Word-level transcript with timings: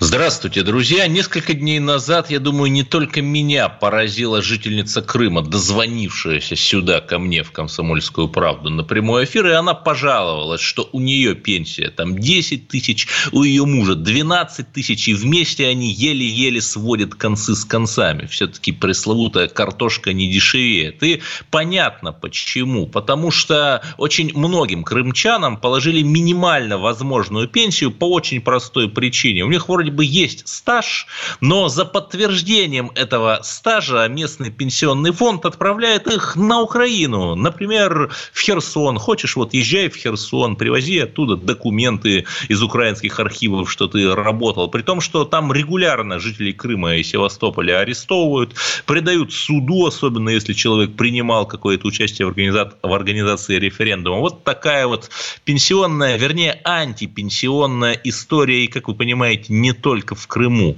Здравствуйте, 0.00 0.64
друзья. 0.64 1.06
Несколько 1.06 1.54
дней 1.54 1.78
назад, 1.78 2.28
я 2.28 2.40
думаю, 2.40 2.70
не 2.70 2.82
только 2.82 3.22
меня 3.22 3.68
поразила 3.68 4.42
жительница 4.42 5.02
Крыма, 5.02 5.40
дозвонившаяся 5.40 6.56
сюда 6.56 7.00
ко 7.00 7.20
мне 7.20 7.44
в 7.44 7.52
«Комсомольскую 7.52 8.26
правду» 8.26 8.70
на 8.70 8.82
прямой 8.82 9.24
эфир, 9.24 9.46
и 9.46 9.52
она 9.52 9.72
пожаловалась, 9.72 10.60
что 10.60 10.88
у 10.90 10.98
нее 10.98 11.36
пенсия 11.36 11.90
там 11.90 12.18
10 12.18 12.66
тысяч, 12.66 13.06
у 13.30 13.44
ее 13.44 13.64
мужа 13.66 13.94
12 13.94 14.72
тысяч, 14.72 15.06
и 15.06 15.14
вместе 15.14 15.68
они 15.68 15.92
еле-еле 15.92 16.60
сводят 16.60 17.14
концы 17.14 17.54
с 17.54 17.64
концами. 17.64 18.26
Все-таки 18.26 18.72
пресловутая 18.72 19.46
картошка 19.46 20.12
не 20.12 20.28
дешевеет. 20.28 21.04
И 21.04 21.22
понятно 21.50 22.12
почему. 22.12 22.88
Потому 22.88 23.30
что 23.30 23.80
очень 23.96 24.36
многим 24.36 24.82
крымчанам 24.82 25.56
положили 25.56 26.02
минимально 26.02 26.78
возможную 26.78 27.46
пенсию 27.46 27.92
по 27.92 28.10
очень 28.10 28.40
простой 28.40 28.88
причине. 28.88 29.44
У 29.44 29.50
них 29.50 29.68
вроде 29.68 29.83
бы 29.90 30.04
есть 30.04 30.48
стаж, 30.48 31.06
но 31.40 31.68
за 31.68 31.84
подтверждением 31.84 32.90
этого 32.94 33.40
стажа 33.42 34.06
местный 34.08 34.50
пенсионный 34.50 35.12
фонд 35.12 35.46
отправляет 35.46 36.06
их 36.06 36.36
на 36.36 36.60
Украину, 36.60 37.34
например, 37.34 38.10
в 38.32 38.40
Херсон. 38.40 38.98
Хочешь, 38.98 39.36
вот 39.36 39.54
езжай 39.54 39.88
в 39.88 39.96
Херсон, 39.96 40.56
привози 40.56 40.98
оттуда 40.98 41.36
документы 41.36 42.26
из 42.48 42.62
украинских 42.62 43.20
архивов, 43.20 43.70
что 43.70 43.86
ты 43.86 44.14
работал. 44.14 44.68
При 44.68 44.82
том, 44.82 45.00
что 45.00 45.24
там 45.24 45.52
регулярно 45.52 46.18
жителей 46.18 46.52
Крыма 46.52 46.96
и 46.96 47.02
Севастополя 47.02 47.80
арестовывают, 47.80 48.54
предают 48.86 49.32
суду, 49.32 49.86
особенно 49.86 50.30
если 50.30 50.52
человек 50.52 50.96
принимал 50.96 51.46
какое-то 51.46 51.86
участие 51.86 52.26
в, 52.26 52.30
организа... 52.30 52.72
в 52.82 52.92
организации 52.92 53.58
референдума. 53.58 54.18
Вот 54.18 54.44
такая 54.44 54.86
вот 54.86 55.10
пенсионная, 55.44 56.16
вернее, 56.16 56.60
антипенсионная 56.64 58.00
история. 58.04 58.64
И, 58.64 58.68
как 58.68 58.88
вы 58.88 58.94
понимаете, 58.94 59.52
не 59.52 59.72
только 59.74 60.14
в 60.14 60.26
Крыму. 60.26 60.76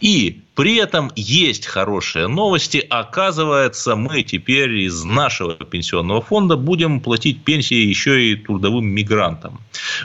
И 0.00 0.42
при 0.56 0.76
этом 0.76 1.12
есть 1.14 1.66
хорошие 1.66 2.28
новости. 2.28 2.78
Оказывается, 2.88 3.94
мы 3.94 4.22
теперь 4.22 4.78
из 4.78 5.04
нашего 5.04 5.52
пенсионного 5.52 6.22
фонда 6.22 6.56
будем 6.56 7.00
платить 7.00 7.44
пенсии 7.44 7.76
еще 7.76 8.32
и 8.32 8.36
трудовым 8.36 8.86
мигрантам. 8.86 9.60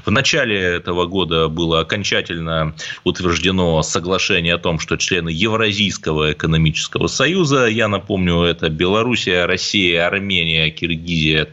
В 0.06 0.12
начале 0.12 0.60
этого 0.60 1.06
года 1.06 1.48
было 1.48 1.80
окончательно 1.80 2.76
утверждено 3.06 3.82
соглашение 3.82 4.56
о 4.56 4.58
том, 4.58 4.80
что 4.80 4.98
члены 4.98 5.30
Евразийского 5.30 6.34
экономического 6.34 7.08
союза, 7.08 7.68
я 7.68 7.88
напомню, 7.88 8.42
это 8.42 8.68
Белоруссия, 8.68 9.46
Россия, 9.46 10.06
Армения, 10.06 10.70
Киргизия 10.70 11.48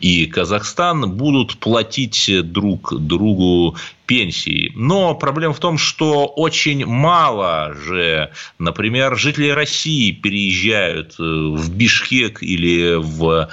и 0.00 0.26
Казахстан, 0.26 1.10
будут 1.12 1.56
платить 1.56 2.30
друг 2.52 2.92
другу 3.00 3.76
пенсии. 4.12 4.72
Но 4.74 5.14
проблема 5.14 5.54
в 5.54 5.58
том, 5.58 5.78
что 5.78 6.26
очень 6.26 6.84
мало 6.84 7.72
же, 7.72 8.30
например, 8.58 9.16
жители 9.16 9.48
России 9.48 10.10
переезжают 10.10 11.14
э, 11.18 11.22
в 11.22 11.74
Бишкек 11.74 12.42
или 12.42 12.96
в 12.96 13.48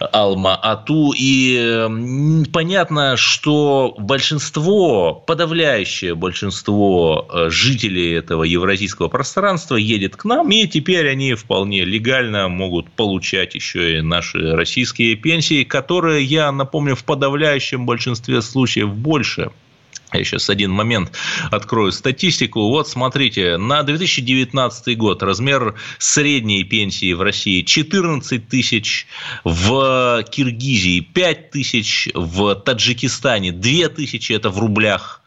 Алма-Ату. 0.00 1.12
И 1.14 2.46
понятно, 2.50 3.18
что 3.18 3.94
большинство, 3.98 5.12
подавляющее 5.12 6.14
большинство 6.14 7.28
э, 7.28 7.50
жителей 7.50 8.14
этого 8.14 8.44
евразийского 8.44 9.08
пространства 9.08 9.76
едет 9.76 10.16
к 10.16 10.24
нам, 10.24 10.50
и 10.50 10.66
теперь 10.66 11.10
они 11.10 11.34
вполне 11.34 11.84
легально 11.84 12.48
могут 12.48 12.90
получать 12.90 13.54
еще 13.54 13.98
и 13.98 14.00
наши 14.00 14.56
российские 14.56 15.16
пенсии, 15.16 15.62
которые, 15.62 16.24
я 16.24 16.50
напомню, 16.52 16.96
в 16.96 17.04
подавляющем 17.04 17.84
большинстве 17.84 18.40
случаев 18.40 18.94
больше– 18.94 19.50
я 20.18 20.24
сейчас 20.24 20.50
один 20.50 20.70
момент 20.70 21.12
открою 21.50 21.92
статистику. 21.92 22.68
Вот 22.68 22.88
смотрите, 22.88 23.56
на 23.56 23.82
2019 23.82 24.96
год 24.96 25.22
размер 25.22 25.74
средней 25.98 26.64
пенсии 26.64 27.12
в 27.12 27.22
России 27.22 27.62
14 27.62 28.48
тысяч, 28.48 29.06
в 29.42 30.24
Киргизии 30.30 31.00
5 31.00 31.50
тысяч, 31.50 32.08
в 32.14 32.54
Таджикистане 32.54 33.52
2 33.52 33.88
тысячи, 33.88 34.32
это 34.32 34.50
в 34.50 34.58
рублях, 34.58 35.23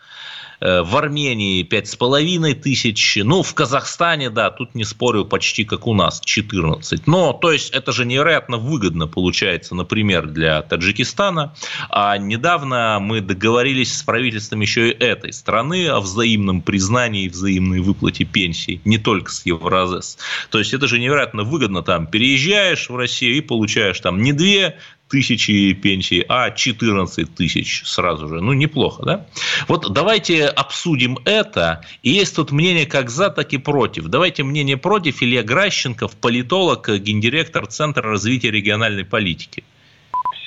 в 0.60 0.98
Армении 0.98 1.64
5,5 1.64 2.56
тысяч, 2.56 3.20
ну, 3.24 3.44
в 3.44 3.54
Казахстане, 3.54 4.30
да, 4.30 4.50
тут 4.50 4.76
не 4.76 4.84
спорю, 4.84 5.26
почти 5.26 5.66
как 5.66 5.88
у 5.88 5.94
нас, 5.94 6.20
14. 6.24 7.08
Но, 7.08 7.34
то 7.34 7.52
есть, 7.52 7.72
это 7.72 7.92
же 7.92 8.06
невероятно 8.06 8.58
выгодно 8.58 9.08
получается, 9.08 9.76
например, 9.76 10.28
для 10.28 10.62
Таджикистана. 10.62 11.54
А 11.90 12.18
недавно 12.18 13.00
мы 13.02 13.22
договорились 13.22 13.98
с 13.98 14.04
правительством 14.04 14.62
еще 14.62 14.90
и 14.90 14.98
этой 14.98 15.34
страны 15.34 15.88
о 15.88 16.00
взаимном 16.00 16.62
признании 16.62 17.26
и 17.26 17.30
взаимной 17.30 17.82
выплате 17.82 18.26
пенсий, 18.26 18.82
не 18.86 18.98
только 18.98 19.32
с 19.32 19.46
Евразес. 19.46 20.18
То 20.50 20.60
есть, 20.60 20.74
это 20.74 20.88
же 20.88 21.00
невероятно 21.00 21.44
выгодно, 21.44 21.84
там, 21.84 22.08
переезжаешь 22.08 22.90
в 22.90 22.96
Россию 22.96 23.38
и 23.38 23.42
получаешь 23.42 24.00
там 24.00 24.22
не 24.22 24.34
2 24.34 24.74
тысячи 25.10 25.74
пенсий, 25.74 26.24
а 26.28 26.52
14 26.52 27.34
тысяч 27.34 27.84
сразу 27.86 28.28
же. 28.28 28.42
Ну, 28.42 28.54
неплохо, 28.54 29.04
да? 29.06 29.26
Вот 29.68 29.92
давайте 29.92 30.46
обсудим 30.46 31.18
это. 31.26 31.84
И 32.04 32.10
есть 32.10 32.36
тут 32.36 32.52
мнение 32.52 32.86
как 32.86 33.10
за, 33.10 33.30
так 33.30 33.54
и 33.54 33.58
против. 33.58 34.08
Давайте 34.08 34.44
мнение 34.44 34.78
против. 34.78 35.22
Илья 35.22 35.44
Гращенков, 35.44 36.16
политолог, 36.16 36.90
гендиректор 36.90 37.68
Центра 37.68 38.04
развития 38.04 38.52
региональной 38.52 39.06
политики 39.06 39.64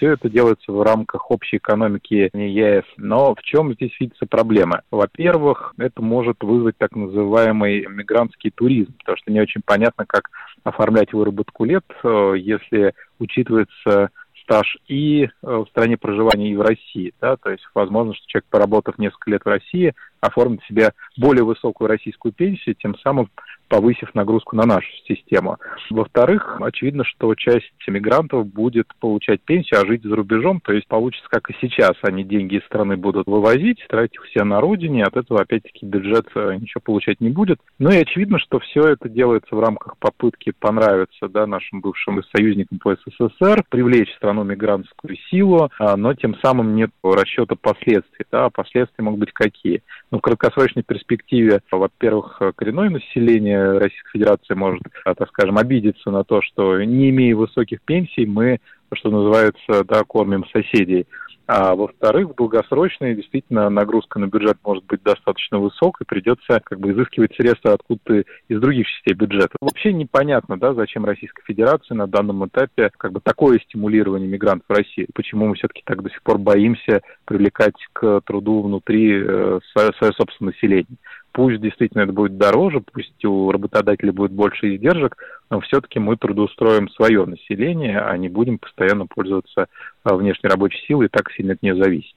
все 0.00 0.12
это 0.12 0.30
делается 0.30 0.72
в 0.72 0.82
рамках 0.82 1.30
общей 1.30 1.58
экономики 1.58 2.30
ЕС. 2.34 2.84
Но 2.96 3.34
в 3.34 3.42
чем 3.42 3.74
здесь 3.74 3.92
видится 4.00 4.24
проблема? 4.24 4.80
Во-первых, 4.90 5.74
это 5.76 6.00
может 6.00 6.38
вызвать 6.40 6.76
так 6.78 6.96
называемый 6.96 7.86
мигрантский 7.86 8.50
туризм, 8.50 8.94
потому 8.98 9.18
что 9.18 9.30
не 9.30 9.40
очень 9.40 9.60
понятно, 9.62 10.06
как 10.06 10.30
оформлять 10.64 11.12
выработку 11.12 11.64
лет, 11.64 11.84
э, 12.02 12.34
если 12.38 12.94
учитывается 13.18 14.08
стаж 14.50 14.76
и 14.88 15.24
э, 15.24 15.28
в 15.42 15.66
стране 15.70 15.96
проживания, 15.96 16.50
и 16.50 16.56
в 16.56 16.60
России. 16.60 17.14
Да? 17.20 17.36
То 17.36 17.50
есть 17.50 17.62
возможно, 17.72 18.14
что 18.14 18.26
человек, 18.26 18.46
поработав 18.50 18.98
несколько 18.98 19.30
лет 19.30 19.42
в 19.44 19.48
России, 19.48 19.94
оформит 20.20 20.62
себе 20.64 20.92
более 21.16 21.44
высокую 21.44 21.88
российскую 21.88 22.32
пенсию, 22.32 22.74
тем 22.74 22.96
самым 22.98 23.30
повысив 23.70 24.14
нагрузку 24.14 24.56
на 24.56 24.66
нашу 24.66 24.88
систему. 25.06 25.56
Во-вторых, 25.90 26.58
очевидно, 26.60 27.04
что 27.04 27.34
часть 27.36 27.72
мигрантов 27.86 28.46
будет 28.46 28.88
получать 28.98 29.40
пенсию, 29.42 29.80
а 29.80 29.86
жить 29.86 30.02
за 30.02 30.16
рубежом, 30.16 30.60
то 30.60 30.72
есть 30.72 30.88
получится, 30.88 31.28
как 31.30 31.48
и 31.50 31.56
сейчас, 31.60 31.92
они 32.02 32.24
деньги 32.24 32.56
из 32.56 32.64
страны 32.64 32.96
будут 32.96 33.28
вывозить, 33.28 33.84
тратить 33.88 34.16
их 34.16 34.24
все 34.24 34.44
на 34.44 34.60
родине, 34.60 35.04
от 35.04 35.16
этого, 35.16 35.42
опять-таки, 35.42 35.86
бюджет 35.86 36.26
э, 36.34 36.56
ничего 36.60 36.80
получать 36.84 37.20
не 37.20 37.30
будет. 37.30 37.60
Ну 37.78 37.90
и 37.90 37.96
очевидно, 37.96 38.38
что 38.40 38.58
все 38.58 38.80
это 38.88 39.08
делается 39.08 39.54
в 39.54 39.60
рамках 39.60 39.96
попытки 39.98 40.52
понравиться 40.58 41.28
да, 41.28 41.46
нашим 41.46 41.80
бывшим 41.80 42.20
союзникам 42.34 42.78
по 42.78 42.96
СССР, 42.96 43.64
привлечь 43.68 44.12
страну 44.16 44.42
мигрантскую 44.42 45.16
силу, 45.30 45.70
а, 45.78 45.96
но 45.96 46.14
тем 46.14 46.34
самым 46.42 46.74
нет 46.74 46.90
расчета 47.02 47.54
последствий. 47.54 48.26
Да, 48.32 48.46
а 48.46 48.50
последствия 48.50 49.04
могут 49.04 49.20
быть 49.20 49.32
какие? 49.32 49.82
Ну, 50.10 50.18
в 50.18 50.22
краткосрочной 50.22 50.82
перспективе, 50.82 51.60
во-первых, 51.70 52.42
коренное 52.56 52.90
население 52.90 53.78
Российской 53.78 54.10
Федерации 54.12 54.54
может, 54.54 54.82
а, 55.04 55.14
так 55.14 55.28
скажем, 55.28 55.56
обидеться 55.56 56.10
на 56.10 56.24
то, 56.24 56.42
что 56.42 56.82
не 56.82 57.10
имея 57.10 57.36
высоких 57.36 57.80
пенсий, 57.82 58.26
мы, 58.26 58.58
что 58.92 59.10
называется, 59.10 59.84
да, 59.84 60.02
кормим 60.02 60.44
соседей. 60.52 61.06
А 61.52 61.74
во-вторых, 61.74 62.28
в 62.28 62.34
долгосрочной 62.36 63.16
действительно 63.16 63.68
нагрузка 63.70 64.20
на 64.20 64.26
бюджет 64.26 64.58
может 64.62 64.84
быть 64.84 65.02
достаточно 65.02 65.58
высокой, 65.58 66.04
придется 66.06 66.60
как 66.62 66.78
бы 66.78 66.92
изыскивать 66.92 67.34
средства 67.34 67.72
откуда-то 67.72 68.22
из 68.46 68.60
других 68.60 68.86
частей 68.86 69.14
бюджета. 69.14 69.56
Вообще 69.60 69.92
непонятно, 69.92 70.56
да, 70.56 70.74
зачем 70.74 71.04
Российской 71.04 71.42
Федерации 71.42 71.94
на 71.94 72.06
данном 72.06 72.46
этапе 72.46 72.92
как 72.96 73.10
бы 73.10 73.20
такое 73.20 73.58
стимулирование 73.58 74.28
мигрантов 74.28 74.68
в 74.68 74.72
России. 74.72 75.08
Почему 75.12 75.48
мы 75.48 75.56
все-таки 75.56 75.82
так 75.84 76.04
до 76.04 76.10
сих 76.10 76.22
пор 76.22 76.38
боимся 76.38 77.02
привлекать 77.24 77.74
к 77.94 78.20
труду 78.20 78.62
внутри 78.62 79.20
э, 79.20 79.58
свое, 79.72 79.90
свое 79.98 80.12
собственное 80.12 80.52
население. 80.52 80.98
Пусть 81.32 81.60
действительно 81.60 82.02
это 82.02 82.12
будет 82.12 82.36
дороже, 82.36 82.80
пусть 82.80 83.24
у 83.24 83.52
работодателя 83.52 84.12
будет 84.12 84.32
больше 84.32 84.74
издержек, 84.74 85.16
но 85.48 85.60
все-таки 85.60 85.98
мы 86.00 86.16
трудоустроим 86.16 86.90
свое 86.90 87.24
население, 87.24 88.00
а 88.00 88.16
не 88.16 88.28
будем 88.28 88.58
постоянно 88.58 89.06
пользоваться 89.06 89.66
а, 90.02 90.16
внешней 90.16 90.48
рабочей 90.48 90.84
силой, 90.86 91.06
и 91.06 91.08
так 91.08 91.30
сильно 91.30 91.52
от 91.52 91.62
нее 91.62 91.76
зависеть. 91.76 92.16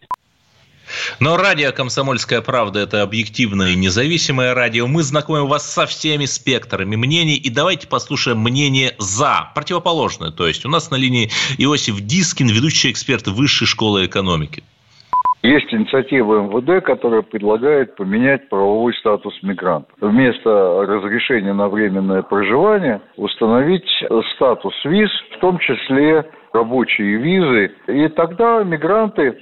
Но 1.19 1.38
радио 1.38 1.71
«Комсомольская 1.71 2.42
правда»– 2.42 2.80
это 2.81 3.04
объективное 3.04 3.71
и 3.71 3.75
независимое 3.75 4.54
радио. 4.54 4.88
Мы 4.88 5.04
знакомим 5.04 5.48
вас 5.48 5.71
со 5.71 5.86
всеми 5.86 6.25
спектрами 6.25 6.95
мнений. 6.95 7.36
И 7.36 7.50
давайте 7.50 7.88
послушаем 7.88 8.39
мнение 8.39 8.95
«за», 9.00 9.51
противоположное. 9.56 10.31
То 10.31 10.48
есть 10.48 10.66
у 10.66 10.69
нас 10.69 10.92
на 10.92 10.95
линии 10.95 11.31
Иосиф 11.57 12.01
Дискин, 12.01 12.48
ведущий 12.48 12.92
эксперт 12.92 13.27
Высшей 13.27 13.68
школы 13.68 14.06
экономики. 14.06 14.63
Есть 15.44 15.74
инициатива 15.74 16.44
МВД, 16.44 16.84
которая 16.86 17.22
предлагает 17.22 17.98
поменять 17.98 18.48
правовой 18.48 18.94
статус 18.95 19.38
мигранта. 19.44 19.90
Вместо 20.00 20.86
разрешения 20.88 21.51
на 21.51 21.68
временное 21.68 22.22
проживание 22.22 23.01
установить 23.18 23.86
статус 24.36 24.74
виз, 24.86 25.10
в 25.36 25.40
том 25.40 25.60
числе 25.60 26.25
рабочие 26.54 27.18
визы. 27.18 27.75
И 27.88 28.07
тогда 28.07 28.63
мигранты, 28.63 29.38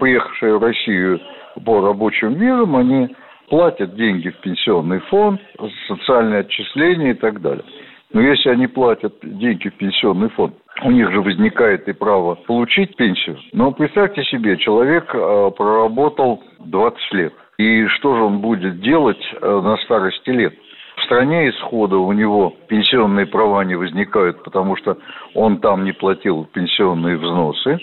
приехавшие 0.00 0.56
в 0.56 0.62
Россию 0.62 1.20
по 1.66 1.82
рабочим 1.82 2.32
визам, 2.32 2.74
они 2.74 3.14
платят 3.50 3.94
деньги 3.94 4.30
в 4.30 4.40
пенсионный 4.40 5.00
фонд, 5.00 5.38
социальные 5.86 6.40
отчисления 6.40 7.10
и 7.10 7.14
так 7.14 7.42
далее. 7.42 7.64
Но 8.12 8.22
если 8.22 8.48
они 8.48 8.68
платят 8.68 9.14
деньги 9.22 9.68
в 9.68 9.74
пенсионный 9.74 10.30
фонд, 10.30 10.54
у 10.82 10.90
них 10.90 11.10
же 11.10 11.20
возникает 11.20 11.88
и 11.88 11.92
право 11.92 12.34
получить 12.34 12.96
пенсию. 12.96 13.38
Но 13.52 13.72
представьте 13.72 14.24
себе, 14.24 14.56
человек 14.58 15.10
э, 15.14 15.50
проработал 15.56 16.42
20 16.60 17.12
лет. 17.12 17.32
И 17.58 17.86
что 17.86 18.14
же 18.16 18.22
он 18.22 18.40
будет 18.40 18.80
делать 18.80 19.22
э, 19.40 19.60
на 19.60 19.76
старости 19.78 20.30
лет? 20.30 20.54
В 20.96 21.02
стране 21.04 21.50
исхода 21.50 21.96
у 21.98 22.12
него 22.12 22.54
пенсионные 22.68 23.26
права 23.26 23.64
не 23.64 23.74
возникают, 23.74 24.42
потому 24.42 24.76
что 24.76 24.98
он 25.34 25.58
там 25.58 25.84
не 25.84 25.92
платил 25.92 26.46
пенсионные 26.52 27.16
взносы. 27.16 27.78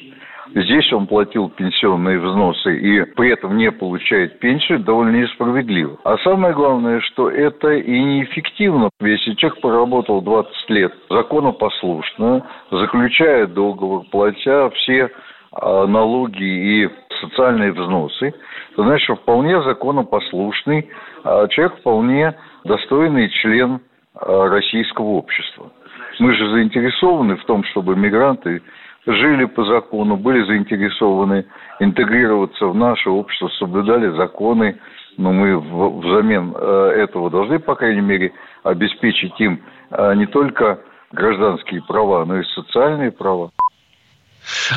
Здесь 0.48 0.92
он 0.92 1.08
платил 1.08 1.50
пенсионные 1.50 2.20
взносы 2.20 2.78
и 2.78 3.04
при 3.16 3.32
этом 3.32 3.58
не 3.58 3.72
получает 3.72 4.40
пенсию, 4.40 4.80
довольно 4.80 5.16
несправедливо. 5.16 5.98
А 6.04 6.18
самое 6.18 6.54
главное, 6.54 7.00
что 7.02 7.30
это 7.30 7.72
и 7.72 8.00
неэффективно. 8.00 8.90
Если 9.00 9.34
человек 9.36 9.62
поработал 9.62 10.22
20 10.22 10.70
лет 10.70 10.94
законопослушно, 11.10 12.46
заключая 12.72 13.48
договор, 13.48 14.04
платя 14.12 14.70
все 14.72 15.10
а, 15.54 15.88
налоги 15.88 16.44
и 16.44 16.90
социальные 17.22 17.72
взносы, 17.72 18.34
то 18.76 18.84
значит, 18.84 19.18
вполне 19.20 19.62
законопослушный 19.62 20.90
а, 21.24 21.48
человек, 21.48 21.78
вполне 21.80 22.36
достойный 22.66 23.30
член 23.30 23.80
а, 24.16 24.50
российского 24.50 25.12
общества. 25.12 25.72
Мы 26.20 26.34
же 26.34 26.50
заинтересованы 26.52 27.38
в 27.38 27.46
том, 27.46 27.64
чтобы 27.66 27.96
мигранты 27.96 28.62
жили 29.06 29.46
по 29.46 29.66
закону, 29.66 30.18
были 30.18 30.44
заинтересованы 30.46 31.46
интегрироваться 31.80 32.68
в 32.68 32.76
наше 32.76 33.10
общество, 33.10 33.50
соблюдали 33.60 34.10
законы, 34.16 34.80
но 35.18 35.32
мы 35.32 35.60
взамен 35.60 36.54
э, 36.56 36.94
этого 36.98 37.30
должны, 37.30 37.60
по 37.60 37.76
крайней 37.76 38.02
мере, 38.02 38.34
обеспечить 38.64 39.40
им 39.40 39.62
э, 39.92 40.16
не 40.16 40.26
только 40.26 40.80
гражданские 41.12 41.82
права, 41.84 42.26
но 42.26 42.40
и 42.40 42.44
социальные 42.44 43.12
права. 43.12 43.52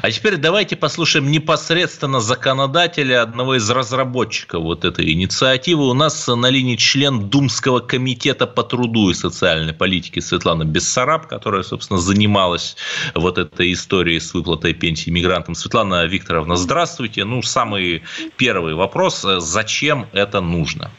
А 0.02 0.10
теперь 0.10 0.36
давайте 0.36 0.76
послушаем 0.76 1.30
непосредственно 1.30 2.20
законодателя, 2.20 3.22
одного 3.22 3.56
из 3.56 3.68
разработчиков 3.70 4.62
вот 4.62 4.84
этой 4.84 5.12
инициативы. 5.12 5.88
У 5.88 5.94
нас 5.94 6.26
на 6.28 6.48
линии 6.50 6.76
член 6.76 7.28
Думского 7.28 7.80
комитета 7.80 8.46
по 8.46 8.62
труду 8.62 9.10
и 9.10 9.14
социальной 9.14 9.72
политике 9.72 10.20
Светлана 10.20 10.64
Бессараб, 10.64 11.26
которая, 11.26 11.62
собственно, 11.62 11.98
занималась 11.98 12.76
вот 13.14 13.38
этой 13.38 13.72
историей 13.72 14.20
с 14.20 14.34
выплатой 14.34 14.74
пенсии 14.74 15.10
мигрантам. 15.10 15.54
Светлана 15.54 16.04
Викторовна, 16.06 16.56
здравствуйте. 16.56 17.24
Ну, 17.24 17.42
самый 17.42 18.02
первый 18.36 18.74
вопрос. 18.74 19.24
Зачем 19.38 20.06
это 20.12 20.40
нужно? 20.40 20.90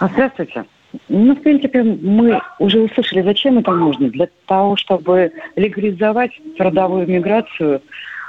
Здравствуйте. 0.00 0.64
Ну, 1.08 1.34
в 1.34 1.42
принципе, 1.42 1.82
мы 1.82 2.40
уже 2.58 2.80
услышали, 2.80 3.22
зачем 3.22 3.58
это 3.58 3.72
нужно. 3.72 4.08
Для 4.08 4.28
того, 4.46 4.76
чтобы 4.76 5.32
легализовать 5.56 6.32
трудовую 6.56 7.06
миграцию, 7.06 7.82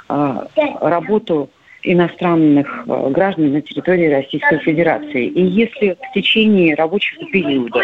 а, 0.08 0.46
работу 0.80 1.48
иностранных 1.82 2.84
а, 2.86 3.08
граждан 3.10 3.52
на 3.52 3.62
территории 3.62 4.12
Российской 4.12 4.58
Федерации. 4.58 5.26
И 5.26 5.42
если 5.42 5.96
в 6.10 6.14
течение 6.14 6.74
рабочего 6.74 7.24
периода 7.30 7.82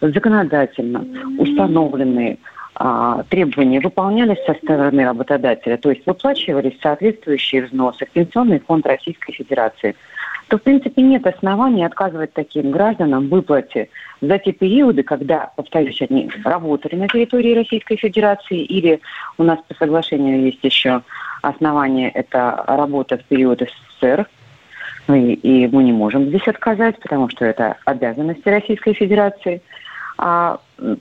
законодательно 0.00 1.06
установленные 1.38 2.36
а, 2.74 3.22
требования 3.30 3.80
выполнялись 3.80 4.44
со 4.44 4.54
стороны 4.54 5.04
работодателя, 5.04 5.78
то 5.78 5.90
есть 5.90 6.04
выплачивались 6.04 6.78
соответствующие 6.82 7.64
взносы 7.64 8.04
в 8.04 8.10
Пенсионный 8.10 8.60
фонд 8.60 8.86
Российской 8.86 9.32
Федерации– 9.32 9.96
то, 10.48 10.58
в 10.58 10.62
принципе, 10.62 11.02
нет 11.02 11.26
оснований 11.26 11.84
отказывать 11.84 12.32
таким 12.32 12.70
гражданам 12.70 13.28
выплате 13.28 13.90
за 14.20 14.38
те 14.38 14.52
периоды, 14.52 15.02
когда, 15.02 15.52
повторюсь, 15.56 16.00
они 16.08 16.30
работали 16.44 16.96
на 16.96 17.08
территории 17.08 17.54
Российской 17.54 17.96
Федерации 17.96 18.62
или 18.62 19.00
у 19.36 19.44
нас 19.44 19.58
по 19.68 19.74
соглашению 19.74 20.42
есть 20.42 20.62
еще 20.62 21.02
основание, 21.42 22.10
это 22.10 22.64
работа 22.66 23.18
в 23.18 23.24
период 23.24 23.60
СССР, 23.60 24.26
и, 25.08 25.32
и 25.34 25.68
мы 25.68 25.84
не 25.84 25.92
можем 25.92 26.26
здесь 26.26 26.46
отказать, 26.48 26.98
потому 26.98 27.28
что 27.28 27.44
это 27.44 27.76
обязанности 27.84 28.48
Российской 28.48 28.94
Федерации– 28.94 29.62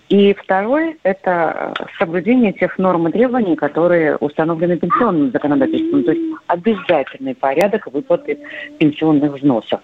и 0.10 0.34
второй– 0.34 0.98
это 1.04 1.74
соблюдение 1.98 2.54
тех 2.54 2.78
норм 2.78 3.08
и 3.08 3.12
требований, 3.12 3.56
которые 3.56 4.16
установлены 4.18 4.78
пенсионным 4.78 5.32
законодательством, 5.32 6.04
то 6.04 6.12
есть 6.12 6.36
обязательный 6.48 7.34
порядок 7.34 7.88
выплаты 7.88 8.38
пенсионных 8.78 9.34
взносов. 9.34 9.80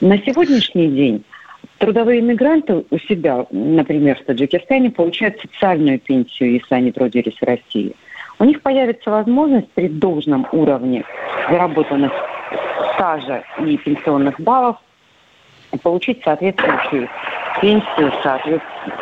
На 0.00 0.18
сегодняшний 0.18 0.88
день 0.88 1.24
трудовые 1.78 2.20
мигранты 2.20 2.84
у 2.90 2.98
себя, 2.98 3.46
например, 3.50 4.18
в 4.18 4.24
Таджикистане, 4.24 4.90
получают 4.90 5.40
социальную 5.40 5.98
пенсию, 5.98 6.52
если 6.52 6.74
они 6.74 6.92
трудились 6.92 7.38
в 7.38 7.44
России. 7.44 7.94
У 8.38 8.44
них 8.44 8.60
появится 8.62 9.10
возможность 9.10 9.70
при 9.70 9.88
должном 9.88 10.46
уровне 10.52 11.04
заработанных 11.48 12.12
стажа 12.94 13.44
и 13.64 13.76
пенсионных 13.78 14.38
баллов 14.40 14.76
получить 15.78 16.22
соответствующую 16.24 17.08
пенсию, 17.60 18.12
соответственно, 18.22 18.94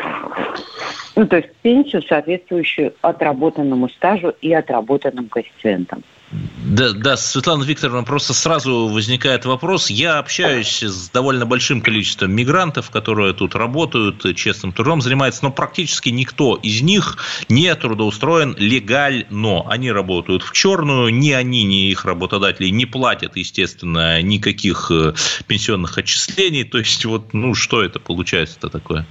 ну, 1.14 1.26
то 1.26 1.36
есть 1.36 1.50
пенсию, 1.62 2.02
соответствующую 2.02 2.94
отработанному 3.02 3.88
стажу 3.90 4.32
и 4.40 4.52
отработанным 4.52 5.28
коэффициентам. 5.28 6.02
Да, 6.32 6.92
да, 6.92 7.16
Светлана 7.18 7.62
Викторовна, 7.62 8.04
просто 8.04 8.32
сразу 8.32 8.88
возникает 8.88 9.44
вопрос. 9.44 9.90
Я 9.90 10.18
общаюсь 10.18 10.82
с 10.82 11.10
довольно 11.10 11.44
большим 11.44 11.82
количеством 11.82 12.32
мигрантов, 12.32 12.90
которые 12.90 13.34
тут 13.34 13.54
работают, 13.54 14.24
честным 14.34 14.72
трудом 14.72 15.02
занимаются, 15.02 15.44
но 15.44 15.50
практически 15.50 16.08
никто 16.08 16.56
из 16.56 16.80
них 16.80 17.18
не 17.50 17.74
трудоустроен 17.74 18.56
легально. 18.58 19.68
Они 19.68 19.92
работают 19.92 20.42
в 20.42 20.52
черную, 20.52 21.12
ни 21.12 21.32
они, 21.32 21.64
ни 21.64 21.90
их 21.90 22.06
работодатели 22.06 22.68
не 22.68 22.86
платят, 22.86 23.36
естественно, 23.36 24.22
никаких 24.22 24.90
э, 24.90 25.12
пенсионных 25.46 25.98
отчислений. 25.98 26.64
То 26.64 26.78
есть, 26.78 27.04
вот, 27.04 27.34
ну, 27.34 27.54
что 27.54 27.82
это 27.82 28.00
получается-то 28.00 28.70
такое? 28.70 29.04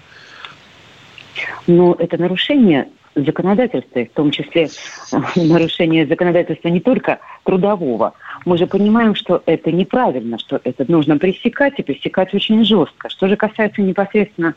Ну, 1.67 1.93
это 1.93 2.17
нарушение 2.17 2.87
законодательстве, 3.15 4.05
в 4.05 4.11
том 4.11 4.31
числе 4.31 4.67
э, 4.67 5.17
нарушение 5.35 6.05
законодательства 6.05 6.69
не 6.69 6.79
только 6.79 7.19
трудового. 7.43 8.13
Мы 8.45 8.57
же 8.57 8.67
понимаем, 8.67 9.15
что 9.15 9.41
это 9.45 9.71
неправильно, 9.71 10.39
что 10.39 10.61
это 10.63 10.89
нужно 10.89 11.17
пресекать 11.17 11.73
и 11.77 11.83
пресекать 11.83 12.33
очень 12.33 12.63
жестко. 12.63 13.09
Что 13.09 13.27
же 13.27 13.35
касается 13.35 13.81
непосредственно 13.81 14.55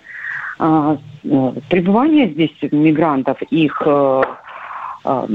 э, 0.58 0.96
э 1.25 1.52
пребывания 1.68 2.28
здесь 2.28 2.56
мигрантов, 2.70 3.40
их 3.50 3.82
э, 3.84 4.23
э, 5.04 5.26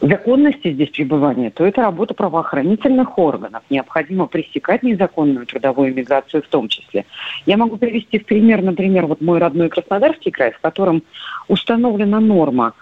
законности 0.00 0.72
здесь 0.72 0.90
пребывания, 0.90 1.50
то 1.50 1.64
это 1.64 1.82
работа 1.82 2.14
правоохранительных 2.14 3.18
органов. 3.18 3.62
Необходимо 3.70 4.26
пресекать 4.26 4.82
незаконную 4.82 5.46
трудовую 5.46 5.94
миграцию 5.94 6.42
в 6.42 6.48
том 6.48 6.68
числе. 6.68 7.04
Я 7.46 7.56
могу 7.56 7.76
привести 7.76 8.18
в 8.18 8.26
пример, 8.26 8.62
например, 8.62 9.06
вот 9.06 9.20
мой 9.20 9.38
родной 9.38 9.68
Краснодарский 9.68 10.30
край, 10.30 10.52
в 10.52 10.60
котором 10.60 11.02
установлена 11.48 12.20
норма, 12.20 12.74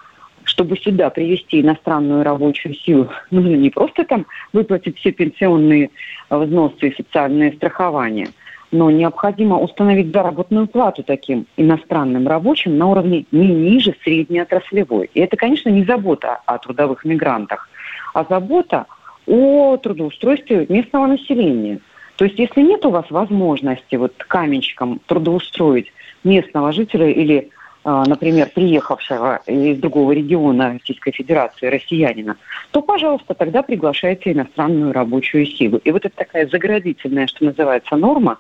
чтобы 0.45 0.77
сюда 0.77 1.11
привести 1.11 1.61
иностранную 1.61 2.23
рабочую 2.23 2.75
силу, 2.75 3.09
нужно 3.31 3.55
не 3.55 3.71
просто 3.71 4.05
там 4.05 4.27
выплатить 4.53 4.99
все 4.99 5.13
пенсионные 5.13 5.91
взносы 6.31 6.89
и 6.89 6.95
социальные 6.95 7.53
страхования– 7.53 8.29
но 8.75 8.91
необходимо 8.91 9.61
установить 9.61 10.13
заработную 10.13 10.67
плату 10.67 11.05
таким 11.05 11.47
иностранным 11.57 12.27
рабочим 12.27 12.77
на 12.77 12.89
уровне 12.89 13.25
не 13.31 13.47
ниже 13.47 13.95
среднеотраслевой. 14.03 15.09
И 15.15 15.21
это, 15.21 15.37
конечно, 15.37 15.69
не 15.69 15.85
забота 15.85 16.41
о 16.45 16.59
трудовых 16.59 17.05
мигрантах, 17.05 17.69
а 18.15 18.27
забота 18.29 18.87
о 19.29 19.77
трудоустройстве 19.77 20.67
местного 20.69 21.07
населения. 21.07 21.79
То 22.17 22.25
есть, 22.25 22.37
если 22.37 22.63
нет 22.63 22.85
у 22.85 22.91
вас 22.91 23.09
возможности 23.11 23.95
вот 23.95 24.13
каменщикам 24.17 25.01
трудоустроить 25.07 25.93
местного 26.25 26.73
жителя 26.73 27.09
или 27.09 27.51
например, 27.85 28.49
приехавшего 28.55 29.41
из 29.47 29.79
другого 29.79 30.13
региона 30.13 30.73
Российской 30.75 31.13
Федерации, 31.13 31.67
россиянина, 31.67 32.37
то, 32.71 32.81
пожалуйста, 32.81 33.35
тогда 33.35 33.63
приглашайте 33.63 34.33
иностранную 34.33 34.93
рабочую 34.93 35.47
силу. 35.47 35.79
И 35.79 35.91
вот 35.91 36.05
это 36.05 36.17
такая 36.17 36.47
заградительная, 36.47 37.27
что 37.27 37.45
называется, 37.45 37.97
норма, 37.97 38.39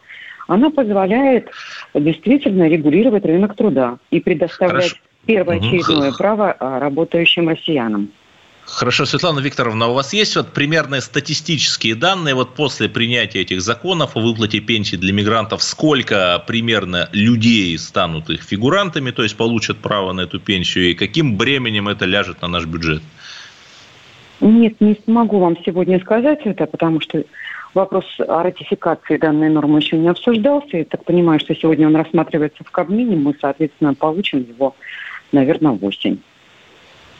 она 0.49 0.71
позволяет 0.71 1.51
действительно 1.95 2.69
регулировать 2.69 3.25
рынок 3.25 3.55
труда 3.55 3.99
и 4.11 4.21
предоставлять 4.21 4.91
Хорошо. 4.91 4.97
первоочередное 5.27 6.11
угу. 6.11 6.19
право 6.19 6.53
а, 6.53 6.79
работающим 6.81 7.49
россиянам. 7.49 8.11
Хорошо, 8.67 9.05
Светлана 9.05 9.41
Викторовна, 9.41 9.89
у 9.89 9.95
вас 9.95 10.13
есть 10.15 10.37
вот 10.37 10.49
примерные 10.49 11.01
статистические 11.01 11.95
данные 11.95 12.35
вот 12.35 12.55
после 12.55 12.89
принятия 12.89 13.41
этих 13.43 13.61
законов 13.61 14.17
о 14.17 14.21
выплате 14.21 14.61
пенсий 14.61 14.97
для 14.97 15.13
мигрантов, 15.13 15.63
сколько 15.63 16.43
примерно 16.47 17.09
людей 17.13 17.79
станут 17.79 18.31
их 18.31 18.43
фигурантами, 18.43 19.11
то 19.11 19.23
есть 19.23 19.37
получат 19.37 19.79
право 19.79 20.13
на 20.13 20.23
эту 20.23 20.41
пенсию, 20.41 20.91
и 20.91 20.95
каким 20.95 21.37
бременем 21.37 21.89
это 21.89 22.07
ляжет 22.07 22.41
на 22.41 22.49
наш 22.49 22.65
бюджет? 22.65 23.03
Нет, 24.41 24.81
не 24.81 24.99
смогу 25.05 25.41
вам 25.41 25.57
сегодня 25.65 26.01
сказать 26.01 26.41
это, 26.45 26.67
потому 26.67 27.01
что 27.01 27.23
вопрос 27.75 28.05
о 28.19 28.43
ратификации 28.43 29.19
данной 29.19 29.51
нормы 29.51 29.81
еще 29.81 29.99
не 29.99 30.09
обсуждался. 30.09 30.79
Я 30.79 30.85
так 30.85 31.05
понимаю, 31.05 31.39
что 31.39 31.55
сегодня 31.55 31.87
он 31.87 31.97
рассматривается 31.97 32.65
в 32.65 32.71
Кабмине, 32.71 33.17
мы, 33.17 33.35
соответственно, 33.41 33.95
получим 33.95 34.41
его, 34.41 34.75
наверное, 35.33 35.73
в 35.73 35.85
осень. 35.85 36.21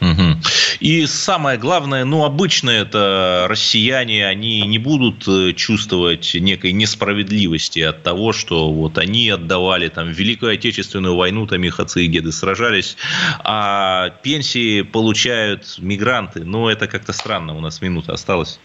Угу. 0.01 0.41
И 0.79 1.05
самое 1.05 1.57
главное, 1.57 2.03
ну, 2.05 2.25
обычно 2.25 2.69
это 2.69 3.47
россияне, 3.49 4.27
они 4.27 4.61
не 4.61 4.77
будут 4.77 5.27
э, 5.27 5.53
чувствовать 5.53 6.35
некой 6.35 6.73
несправедливости 6.73 7.79
от 7.79 8.03
того, 8.03 8.33
что 8.33 8.71
вот 8.71 8.97
они 8.97 9.29
отдавали 9.29 9.87
там 9.87 10.09
Великую 10.09 10.53
Отечественную 10.53 11.15
войну, 11.15 11.47
там 11.47 11.63
их 11.63 11.79
отцы 11.79 12.05
и 12.05 12.07
деды 12.07 12.31
сражались, 12.31 12.97
а 13.43 14.09
пенсии 14.21 14.81
получают 14.81 15.77
мигранты. 15.79 16.43
Ну, 16.43 16.67
это 16.67 16.87
как-то 16.87 17.13
странно, 17.13 17.55
у 17.55 17.61
нас 17.61 17.81
минута 17.81 18.13
осталась. 18.13 18.59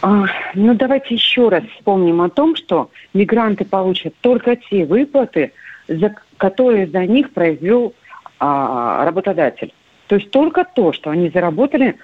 А, 0.00 0.26
ну, 0.54 0.74
давайте 0.74 1.14
еще 1.14 1.48
раз 1.48 1.64
вспомним 1.76 2.22
о 2.22 2.30
том, 2.30 2.56
что 2.56 2.90
мигранты 3.14 3.64
получат 3.64 4.14
только 4.20 4.56
те 4.56 4.84
выплаты, 4.84 5.52
за 5.88 6.14
которые 6.36 6.86
за 6.86 7.04
них 7.06 7.32
произвел 7.32 7.94
а, 8.38 9.04
работодатель. 9.04 9.72
То 10.06 10.16
есть 10.16 10.30
только 10.30 10.64
то, 10.64 10.92
что 10.92 11.10
они 11.10 11.28
заработали, 11.28 11.96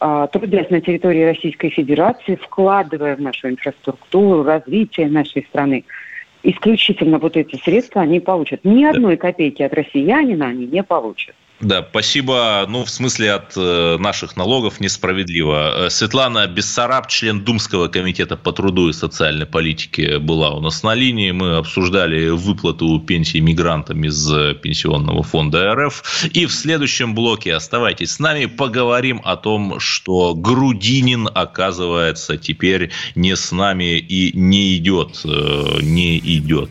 а, 0.00 0.26
трудясь 0.26 0.70
на 0.70 0.80
территории 0.80 1.24
Российской 1.24 1.70
Федерации, 1.70 2.36
вкладывая 2.36 3.16
в 3.16 3.20
нашу 3.20 3.50
инфраструктуру, 3.50 4.42
развитие 4.42 5.08
нашей 5.08 5.44
страны, 5.44 5.84
исключительно 6.42 7.18
вот 7.18 7.36
эти 7.36 7.56
средства 7.56 8.02
они 8.02 8.20
получат. 8.20 8.64
Ни 8.64 8.84
одной 8.84 9.16
копейки 9.16 9.62
от 9.62 9.72
россиянина 9.74 10.46
они 10.48 10.66
не 10.66 10.82
получат. 10.82 11.36
Да, 11.62 11.86
спасибо. 11.88 12.66
Ну, 12.68 12.84
в 12.84 12.90
смысле, 12.90 13.34
от 13.34 13.52
э, 13.56 13.96
наших 13.98 14.36
налогов 14.36 14.80
несправедливо. 14.80 15.86
Э, 15.86 15.90
Светлана 15.90 16.48
Бессараб, 16.48 17.06
член 17.06 17.44
Думского 17.44 17.86
комитета 17.86 18.36
по 18.36 18.50
труду 18.50 18.88
и 18.88 18.92
социальной 18.92 19.46
политике, 19.46 20.18
была 20.18 20.50
у 20.50 20.60
нас 20.60 20.82
на 20.82 20.94
линии. 20.94 21.30
Мы 21.30 21.56
обсуждали 21.56 22.30
выплату 22.30 22.98
пенсий 22.98 23.40
мигрантам 23.40 24.02
из 24.02 24.28
Пенсионного 24.60 25.22
фонда 25.22 25.72
РФ. 25.76 26.02
И 26.32 26.46
в 26.46 26.52
следующем 26.52 27.14
блоке 27.14 27.54
оставайтесь 27.54 28.10
с 28.10 28.18
нами, 28.18 28.46
поговорим 28.46 29.20
о 29.24 29.36
том, 29.36 29.78
что 29.78 30.34
Грудинин, 30.34 31.28
оказывается, 31.32 32.38
теперь 32.38 32.90
не 33.14 33.36
с 33.36 33.52
нами 33.52 33.98
и 33.98 34.36
не 34.36 34.76
идет. 34.78 35.20
Э, 35.24 35.78
не 35.80 36.18
идет. 36.18 36.70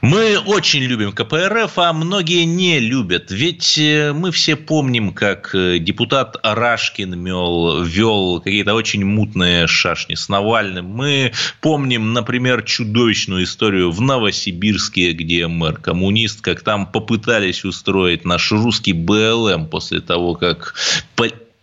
Мы 0.00 0.38
очень 0.38 0.82
любим 0.82 1.12
КПРФ, 1.12 1.78
а 1.78 1.92
многие 1.92 2.44
не 2.44 2.78
любят. 2.78 3.30
Ведь 3.30 3.78
э, 3.78 4.12
мы 4.12 4.30
все 4.30 4.56
помним, 4.56 5.12
как 5.12 5.54
э, 5.54 5.78
депутат 5.78 6.36
Арашкин 6.42 7.18
мел, 7.18 7.82
вел 7.82 8.40
какие-то 8.40 8.74
очень 8.74 9.04
мутные 9.04 9.66
шашни 9.66 10.14
с 10.14 10.28
Навальным. 10.28 10.86
Мы 10.86 11.32
помним, 11.60 12.12
например, 12.12 12.62
чудовищную 12.62 13.44
историю 13.44 13.90
в 13.90 14.00
Новосибирске, 14.00 15.12
где 15.12 15.46
мэр-коммунист, 15.46 16.40
как 16.40 16.62
там 16.62 16.86
попытались 16.86 17.64
устроить 17.64 18.24
наш 18.24 18.52
русский 18.52 18.92
БЛМ 18.92 19.68
после 19.68 20.00
того, 20.00 20.34
как 20.34 20.74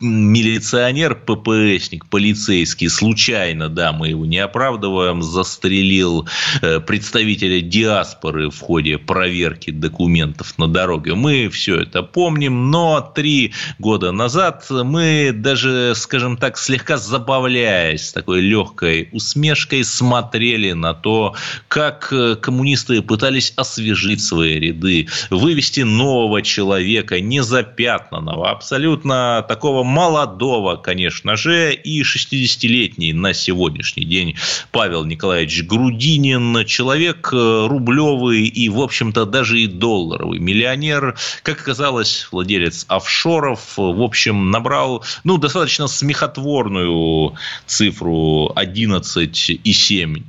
милиционер, 0.03 1.15
ППСник, 1.15 2.05
полицейский, 2.07 2.89
случайно, 2.89 3.69
да, 3.69 3.93
мы 3.93 4.09
его 4.09 4.25
не 4.25 4.37
оправдываем, 4.37 5.23
застрелил 5.23 6.27
э, 6.61 6.79
представителя 6.79 7.61
диаспоры 7.61 8.49
в 8.49 8.59
ходе 8.59 8.97
проверки 8.97 9.71
документов 9.71 10.57
на 10.57 10.67
дороге. 10.67 11.15
Мы 11.15 11.49
все 11.49 11.81
это 11.81 12.03
помним, 12.03 12.69
но 12.69 13.01
три 13.01 13.53
года 13.79 14.11
назад 14.11 14.65
мы 14.69 15.31
даже, 15.33 15.93
скажем 15.95 16.37
так, 16.37 16.57
слегка 16.57 16.97
забавляясь 16.97 18.11
такой 18.11 18.41
легкой 18.41 19.09
усмешкой 19.11 19.83
смотрели 19.83 20.73
на 20.73 20.93
то, 20.93 21.35
как 21.67 22.11
э, 22.11 22.35
коммунисты 22.35 23.01
пытались 23.01 23.53
освежить 23.55 24.21
свои 24.21 24.59
ряды, 24.59 25.07
вывести 25.29 25.81
нового 25.81 26.41
человека, 26.41 27.19
незапятнанного, 27.21 28.51
абсолютно 28.51 29.45
такого 29.47 29.83
молодого, 29.93 30.75
конечно 30.75 31.35
же, 31.35 31.71
и 31.71 32.01
60-летний 32.01 33.13
на 33.13 33.33
сегодняшний 33.33 34.05
день 34.05 34.35
Павел 34.71 35.05
Николаевич 35.05 35.63
Грудинин, 35.63 36.65
человек 36.65 37.29
э, 37.31 37.67
рублевый 37.67 38.47
и, 38.47 38.69
в 38.69 38.81
общем-то, 38.81 39.25
даже 39.25 39.59
и 39.61 39.67
долларовый 39.67 40.39
миллионер, 40.39 41.15
как 41.43 41.61
оказалось, 41.61 42.27
владелец 42.31 42.85
офшоров, 42.87 43.77
в 43.77 44.01
общем, 44.01 44.49
набрал, 44.49 45.03
ну, 45.23 45.37
достаточно 45.37 45.87
смехотворную 45.87 47.35
цифру 47.67 48.51
11,7 48.55 50.23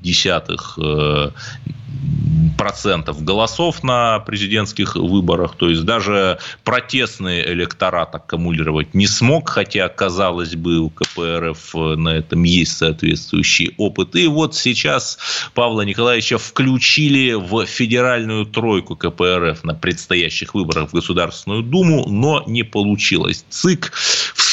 процентов 2.57 3.23
голосов 3.23 3.83
на 3.83 4.21
президентских 4.21 4.97
выборах. 4.97 5.57
То 5.57 5.69
есть 5.69 5.85
даже 5.85 6.39
протестный 6.63 7.43
электорат 7.53 8.15
аккумулировать 8.15 8.95
не 8.95 9.07
смог, 9.07 9.49
хотя, 9.49 9.89
казалось 9.89 10.55
бы, 10.55 10.79
у 10.79 10.91
КПРФ 10.91 11.75
на 11.75 12.11
этом 12.11 12.45
есть 12.45 12.77
соответствующий 12.77 13.75
опыт. 13.77 14.15
И 14.17 14.27
вот 14.27 14.55
сейчас 14.55 15.19
Павла 15.55 15.83
Николаевича 15.83 16.39
включили 16.39 17.33
в 17.33 17.67
федеральную 17.67 18.47
тройку 18.47 18.97
КПРФ 18.97 19.65
на 19.65 19.75
предстоящих 19.75 20.55
выборах 20.55 20.91
в 20.91 20.95
Государственную 20.95 21.63
Думу, 21.63 22.07
но 22.09 22.45
не 22.47 22.63
получилось. 22.63 23.45
ЦИК 23.51 23.93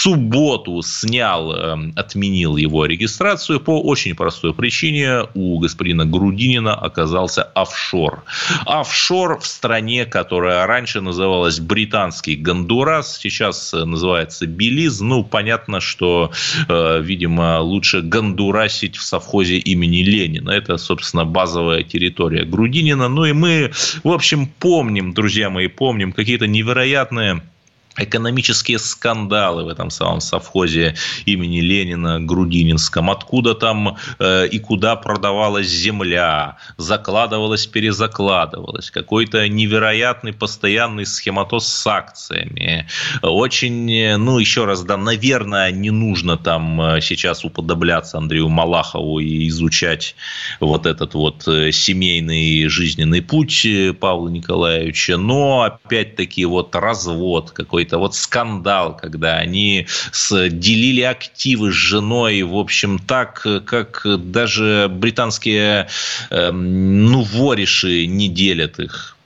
субботу 0.01 0.81
снял, 0.81 1.53
эм, 1.53 1.93
отменил 1.95 2.57
его 2.57 2.85
регистрацию 2.85 3.59
по 3.59 3.79
очень 3.81 4.15
простой 4.15 4.53
причине. 4.53 5.27
У 5.35 5.59
господина 5.59 6.05
Грудинина 6.05 6.73
оказался 6.73 7.43
офшор. 7.43 8.23
Офшор 8.65 9.39
в 9.39 9.45
стране, 9.45 10.05
которая 10.05 10.65
раньше 10.65 11.01
называлась 11.01 11.59
британский 11.59 12.35
Гондурас, 12.35 13.19
сейчас 13.19 13.73
называется 13.73 14.47
Белиз. 14.47 15.01
Ну, 15.01 15.23
понятно, 15.23 15.79
что, 15.79 16.31
э, 16.67 17.01
видимо, 17.01 17.59
лучше 17.59 18.01
гондурасить 18.01 18.97
в 18.97 19.03
совхозе 19.03 19.57
имени 19.57 19.97
Ленина. 19.97 20.49
Это, 20.49 20.77
собственно, 20.77 21.25
базовая 21.25 21.83
территория 21.83 22.43
Грудинина. 22.43 23.07
Ну 23.07 23.25
и 23.25 23.33
мы, 23.33 23.71
в 24.03 24.09
общем, 24.09 24.47
помним, 24.47 25.13
друзья 25.13 25.49
мои, 25.51 25.67
помним 25.67 26.11
какие-то 26.11 26.47
невероятные 26.47 27.41
экономические 27.97 28.79
скандалы 28.79 29.63
в 29.63 29.67
этом 29.67 29.89
самом 29.89 30.21
совхозе 30.21 30.95
имени 31.25 31.59
Ленина 31.59 32.19
Грудининском, 32.19 33.09
откуда 33.09 33.55
там 33.55 33.97
э, 34.19 34.47
и 34.47 34.59
куда 34.59 34.95
продавалась 34.95 35.67
земля, 35.67 36.57
закладывалась, 36.77 37.67
перезакладывалась, 37.67 38.91
какой-то 38.91 39.47
невероятный 39.47 40.33
постоянный 40.33 41.05
схематоз 41.05 41.67
с 41.67 41.87
акциями. 41.87 42.87
Очень, 43.21 44.17
ну, 44.17 44.39
еще 44.39 44.65
раз, 44.65 44.83
да, 44.83 44.97
наверное, 44.97 45.71
не 45.71 45.91
нужно 45.91 46.37
там 46.37 46.81
э, 46.81 47.01
сейчас 47.01 47.43
уподобляться 47.45 48.17
Андрею 48.17 48.49
Малахову 48.49 49.19
и 49.19 49.47
изучать 49.47 50.15
вот 50.59 50.85
этот 50.85 51.13
вот 51.13 51.47
э, 51.47 51.71
семейный 51.71 52.67
жизненный 52.67 53.21
путь 53.21 53.65
э, 53.65 53.93
Павла 53.93 54.29
Николаевича, 54.29 55.17
но 55.17 55.61
опять-таки 55.61 56.45
вот 56.45 56.75
развод 56.75 57.51
какой 57.51 57.80
какой-то 57.81 57.97
вот 57.97 58.15
скандал, 58.15 58.95
когда 58.95 59.37
они 59.37 59.87
делили 60.31 61.01
активы 61.01 61.71
с 61.71 61.75
женой, 61.75 62.43
в 62.43 62.55
общем, 62.55 62.99
так, 62.99 63.45
как 63.65 64.05
даже 64.05 64.87
британские, 64.89 65.87
эм, 66.29 67.05
ну, 67.05 67.23
вориши 67.23 68.05
не 68.05 68.27
делят 68.27 68.79
их. 68.79 69.17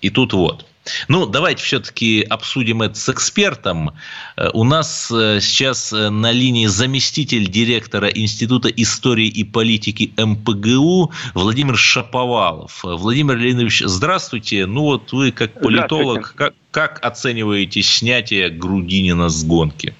И 0.00 0.10
тут 0.10 0.32
вот. 0.32 0.67
Ну, 1.08 1.26
давайте 1.26 1.62
все-таки 1.62 2.22
обсудим 2.28 2.82
это 2.82 2.94
с 2.94 3.08
экспертом. 3.08 3.92
Э, 4.36 4.48
у 4.52 4.64
нас 4.64 5.10
э, 5.10 5.40
сейчас 5.40 5.92
э, 5.92 6.10
на 6.10 6.32
линии 6.32 6.66
заместитель 6.66 7.48
директора 7.48 8.08
Института 8.08 8.68
истории 8.68 9.28
и 9.28 9.44
политики 9.44 10.12
МПГУ 10.16 11.12
Владимир 11.34 11.76
Шаповалов. 11.76 12.80
Владимир 12.82 13.36
Леонидович, 13.36 13.82
здравствуйте. 13.86 14.66
Ну 14.66 14.82
вот 14.82 15.12
вы 15.12 15.32
как 15.32 15.60
политолог, 15.60 16.34
как, 16.34 16.54
как 16.70 17.04
оцениваете 17.04 17.82
снятие 17.82 18.50
Грудинина 18.50 19.28
с 19.28 19.44
гонки? 19.44 19.94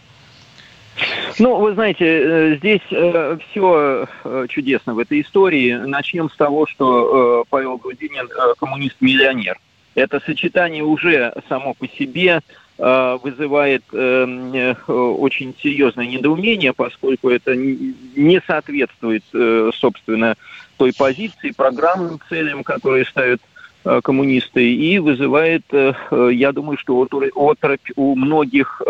Ну, 1.39 1.61
вы 1.61 1.75
знаете, 1.75 2.57
здесь 2.57 2.81
все 3.51 4.09
чудесно 4.49 4.95
в 4.95 4.99
этой 4.99 5.21
истории. 5.21 5.73
Начнем 5.75 6.29
с 6.29 6.37
того, 6.37 6.67
что 6.67 7.45
Павел 7.49 7.77
Грудинин 7.77 8.29
коммунист-миллионер. 8.59 9.59
Это 9.95 10.21
сочетание 10.21 10.85
уже 10.85 11.33
само 11.49 11.75
по 11.75 11.89
себе 11.89 12.41
э, 12.79 13.19
вызывает 13.23 13.83
эм, 13.93 14.53
э, 14.55 14.75
очень 14.87 15.55
серьезное 15.61 16.07
недоумение, 16.07 16.73
поскольку 16.73 17.31
это 17.31 17.57
не 17.57 18.41
соответствует, 18.47 19.25
э, 19.35 19.71
собственно, 19.75 20.37
той 20.77 20.93
позиции, 20.97 21.51
программным 21.51 22.21
целям, 22.29 22.63
которые 22.63 23.05
ставят 23.05 23.41
коммунисты, 24.03 24.75
и 24.75 24.99
вызывает, 24.99 25.65
я 25.73 26.53
думаю, 26.53 26.77
что 26.77 27.01
оторопь 27.01 27.91
у 27.97 28.15
многих 28.17 28.83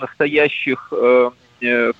настоящих 0.00 0.90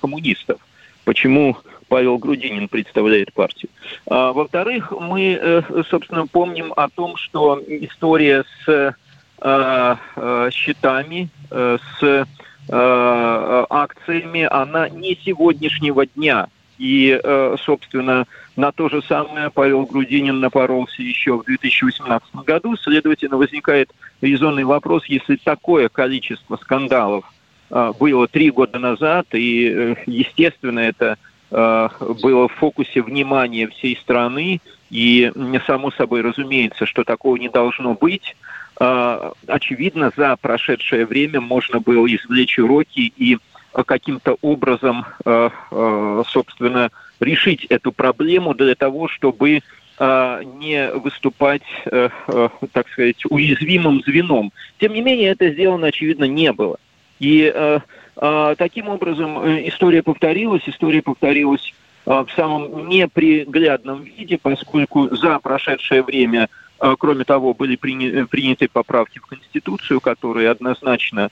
коммунистов. 0.01 0.59
Почему 1.05 1.57
Павел 1.87 2.17
Грудинин 2.17 2.67
представляет 2.67 3.33
партию. 3.33 3.69
А, 4.07 4.33
во-вторых, 4.33 4.91
мы, 4.91 5.37
э, 5.39 5.61
собственно, 5.89 6.27
помним 6.27 6.73
о 6.75 6.89
том, 6.89 7.15
что 7.17 7.61
история 7.67 8.43
с 8.65 8.95
а, 9.39 9.99
а, 10.15 10.49
счетами, 10.51 11.29
э, 11.51 11.77
с 11.99 12.27
акциями, 12.69 14.45
она 14.51 14.89
не 14.89 15.17
сегодняшнего 15.23 16.05
дня. 16.05 16.49
И, 16.77 17.17
э, 17.23 17.55
собственно, 17.63 18.25
на 18.57 18.73
то 18.73 18.89
же 18.89 19.01
самое 19.03 19.49
Павел 19.49 19.85
Грудинин 19.85 20.41
напоролся 20.41 21.01
еще 21.01 21.37
в 21.37 21.45
2018 21.45 22.43
году. 22.43 22.75
Следовательно, 22.75 23.37
возникает 23.37 23.91
резонный 24.19 24.65
вопрос, 24.65 25.05
если 25.05 25.37
такое 25.37 25.87
количество 25.87 26.57
скандалов 26.57 27.31
было 27.69 28.27
три 28.27 28.51
года 28.51 28.79
назад, 28.79 29.27
и, 29.31 29.95
естественно, 30.05 30.79
это 30.79 31.17
Э, 31.17 31.36
было 31.49 32.47
в 32.47 32.53
фокусе 32.53 33.01
внимания 33.01 33.67
всей 33.67 33.95
страны, 33.97 34.59
и 34.89 35.31
само 35.65 35.91
собой 35.91 36.21
разумеется, 36.21 36.85
что 36.85 37.03
такого 37.03 37.35
не 37.37 37.49
должно 37.49 37.93
быть. 37.93 38.35
Э, 38.79 39.31
очевидно, 39.47 40.11
за 40.15 40.35
прошедшее 40.37 41.05
время 41.05 41.41
можно 41.41 41.79
было 41.79 42.05
извлечь 42.07 42.59
уроки 42.59 43.11
и 43.17 43.37
каким-то 43.85 44.37
образом, 44.41 45.05
э, 45.25 45.49
собственно, 46.27 46.89
решить 47.19 47.65
эту 47.65 47.91
проблему 47.91 48.53
для 48.53 48.75
того, 48.75 49.07
чтобы 49.07 49.61
не 49.99 50.91
выступать, 50.93 51.63
так 51.83 52.87
сказать, 52.91 53.25
уязвимым 53.31 54.03
звеном. 54.03 54.53
Тем 54.79 54.93
не 54.93 55.01
менее, 55.01 55.29
это 55.29 55.49
сделано, 55.49 55.87
очевидно, 55.87 56.25
не 56.25 56.53
было. 56.53 56.77
И 57.19 57.51
а, 57.53 57.81
таким 58.57 58.89
образом, 58.89 59.39
э, 59.39 59.67
история 59.67 60.01
повторилась, 60.01 60.63
история 60.65 61.01
повторилась 61.01 61.73
а, 62.05 62.23
в 62.23 62.31
самом 62.31 62.87
неприглядном 62.89 64.03
виде, 64.03 64.39
поскольку 64.41 65.15
за 65.15 65.39
прошедшее 65.39 66.01
время, 66.01 66.49
а, 66.79 66.95
кроме 66.95 67.25
того, 67.25 67.53
были 67.53 67.75
приняты 67.75 68.69
поправки 68.69 69.19
в 69.19 69.27
Конституцию, 69.27 69.99
которые 70.01 70.49
однозначно 70.49 71.29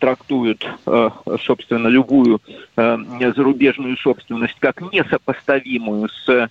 трактуют, 0.00 0.68
собственно, 1.44 1.86
любую 1.86 2.40
зарубежную 2.74 3.96
собственность 3.98 4.56
как 4.58 4.80
несопоставимую 4.80 6.08
с 6.08 6.50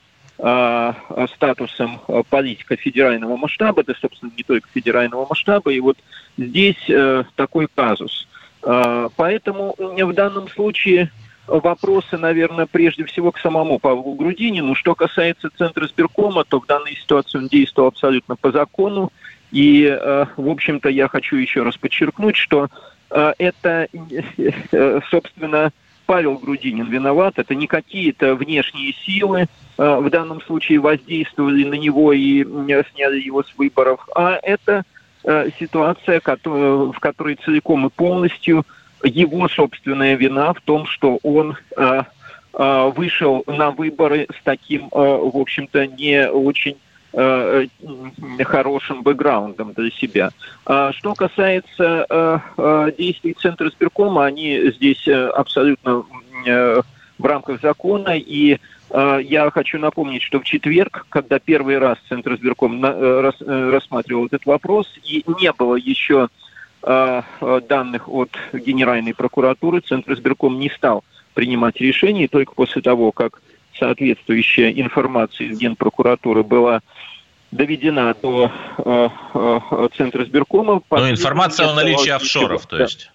статусом 1.36 2.00
политика 2.30 2.78
федерального 2.78 3.36
масштаба, 3.36 3.82
это, 3.82 3.94
собственно, 4.00 4.32
не 4.38 4.44
только 4.44 4.70
федерального 4.74 5.28
масштаба. 5.30 5.70
И 5.74 5.82
вот 5.82 5.98
здесь 6.38 6.82
э, 6.88 7.26
такой 7.36 7.68
казус– 7.76 8.26
а, 8.38 8.38
поэтому 8.62 9.76
в 9.78 10.13
данном 10.13 10.48
случае 10.50 11.12
вопросы, 11.50 12.17
наверное, 12.17 12.65
прежде 12.65 13.06
всего 13.06 13.32
к 13.32 13.39
самому 13.39 13.80
Павлу 13.80 14.13
Грудинину. 14.13 14.76
Что 14.76 14.95
касается 14.95 15.50
Центра 15.58 15.88
сберкома, 15.88 16.43
то 16.43 16.60
в 16.60 16.65
данной 16.65 16.95
ситуации 16.95 17.39
он 17.39 17.48
действовал 17.48 17.89
абсолютно 17.89 18.36
по 18.36 18.52
закону. 18.52 19.12
И, 19.52 19.88
а, 19.88 20.28
в 20.38 20.48
общем-то, 20.48 20.89
я 20.89 21.08
хочу 21.08 21.36
еще 21.36 21.63
раз 21.63 21.76
подчеркнуть, 21.78 22.36
что 22.36 22.67
а, 23.10 23.34
это, 23.38 23.88
собственно, 25.10 25.72
Павел 26.06 26.38
Грудинин 26.38 26.86
виноват, 26.86 27.38
это 27.38 27.56
не 27.56 27.67
какие-то 27.67 28.36
внешние 28.36 28.93
силы 28.93 29.48
в 29.78 30.10
данном 30.10 30.41
случае 30.41 30.80
воздействовали 30.80 31.63
на 31.63 31.76
него 31.76 32.12
и 32.12 32.43
сняли 32.43 33.22
его 33.22 33.43
с 33.43 33.58
выборов, 33.58 34.06
а 34.13 34.39
это 34.41 34.84
Э, 35.25 35.49
ситуация, 35.60 36.21
в 36.23 36.99
которой 36.99 37.36
целиком 37.43 37.88
и 37.88 37.89
полностью 37.89 38.65
его 39.03 39.49
собственная 39.49 40.15
вина 40.15 40.53
в 40.53 40.62
том, 40.62 40.86
что 40.86 41.19
он 41.23 41.58
э, 41.75 42.03
э, 42.53 42.91
вышел 42.95 43.43
на 43.45 43.71
выборы 43.71 44.27
с 44.29 44.43
таким, 44.43 44.89
в 44.91 45.38
общем-то, 45.38 45.88
не 45.88 46.29
очень 46.29 46.77
хорошим 48.43 49.01
бэкграундом 49.01 49.73
для 49.73 49.89
себя. 49.89 50.29
А 50.67 50.93
что 50.93 51.15
касается 51.15 52.43
действий 52.99 53.34
Центра 53.34 53.71
сберкома, 53.71 54.25
они 54.25 54.69
здесь 54.75 55.08
абсолютно 55.08 56.03
в 57.19 57.25
рамках 57.25 57.62
закона, 57.62 58.17
и 58.17 58.58
Э, 58.89 59.19
я 59.23 59.49
хочу 59.51 59.77
напомнить, 59.77 60.23
что 60.23 60.39
в 60.39 60.43
четверг, 60.43 61.05
когда 61.10 61.39
первый 61.39 61.77
раз 61.77 61.97
Центр 62.08 62.36
избирком 62.36 62.84
э, 62.84 62.89
э, 62.89 63.69
рассматривал 63.69 64.25
этот 64.25 64.45
вопрос, 64.45 64.88
и 65.03 65.23
не 65.39 65.51
было 65.53 65.75
еще 65.75 66.29
данных 66.82 68.08
от 68.08 68.29
Генеральной 68.53 69.13
прокуратуры, 69.13 69.82
Центр 69.82 70.13
избирком 70.13 70.58
не 70.60 70.69
стал 70.69 71.03
принимать 71.34 71.75
решение, 71.82 72.29
только 72.29 72.53
после 72.53 72.82
того, 72.82 73.12
как 73.12 73.41
соответствующая 73.77 74.71
информация 74.71 75.47
из 75.47 75.60
Генпрокуратуры 75.60 76.41
была 76.41 76.79
доведена 77.51 78.15
до 78.21 78.49
Центра 79.97 80.23
избиркома. 80.23 80.82
Ну, 80.89 81.10
информация 81.10 81.67
о 81.67 81.75
наличии 81.75 82.12
офшоров, 82.12 82.65
то 82.65 82.77
есть 82.77 83.12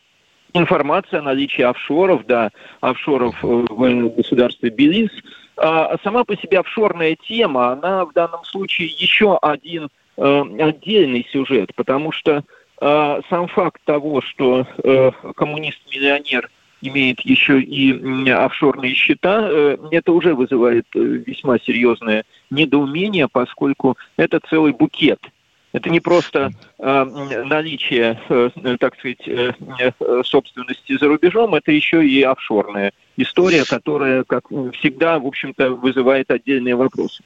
информация 0.55 1.19
о 1.19 1.23
наличии 1.23 1.63
офшоров, 1.63 2.25
да, 2.27 2.51
офшоров 2.81 3.35
в 3.43 4.09
государстве 4.17 4.71
Белиз, 4.71 5.11
а 5.57 5.97
сама 6.03 6.25
по 6.25 6.37
себе 6.37 6.61
офшорная 6.61 7.17
тема, 7.17 7.73
она 7.73 8.05
в 8.05 8.13
данном 8.13 8.45
случае 8.45 8.89
еще 8.89 9.37
один 9.39 9.89
э, 10.17 10.43
отдельный 10.61 11.27
сюжет, 11.31 11.75
потому 11.75 12.13
что 12.13 12.45
э, 12.81 13.21
сам 13.29 13.49
факт 13.49 13.81
того, 13.85 14.21
что 14.21 14.67
э, 14.83 15.11
коммунист-миллионер 15.37 16.51
имеет 16.83 17.21
еще 17.21 17.61
и 17.61 18.31
офшорные 18.31 18.95
счета, 18.95 19.49
э, 19.49 19.77
это 19.91 20.13
уже 20.13 20.35
вызывает 20.35 20.87
э, 20.95 20.99
весьма 20.99 21.59
серьезное 21.59 22.25
недоумение, 22.51 23.29
поскольку 23.29 23.97
это 24.17 24.41
целый 24.49 24.73
букет– 24.73 25.21
это 25.75 25.91
не 25.91 25.99
просто 25.99 26.53
э, 26.79 27.05
наличие, 27.45 28.21
э, 28.29 28.77
так 28.79 28.97
сказать, 28.97 29.27
э, 29.27 29.53
э, 29.81 30.23
собственности 30.25 30.97
за 30.97 31.09
рубежом, 31.09 31.57
это 31.57 31.73
еще 31.73 32.07
и 32.07 32.23
офшорная 32.23 32.93
история, 33.17 33.65
которая, 33.65 34.23
как 34.23 34.45
всегда, 34.79 35.19
в 35.19 35.27
общем-то, 35.27 35.71
вызывает 35.71 36.31
отдельные 36.31 36.77
вопросы. 36.77 37.25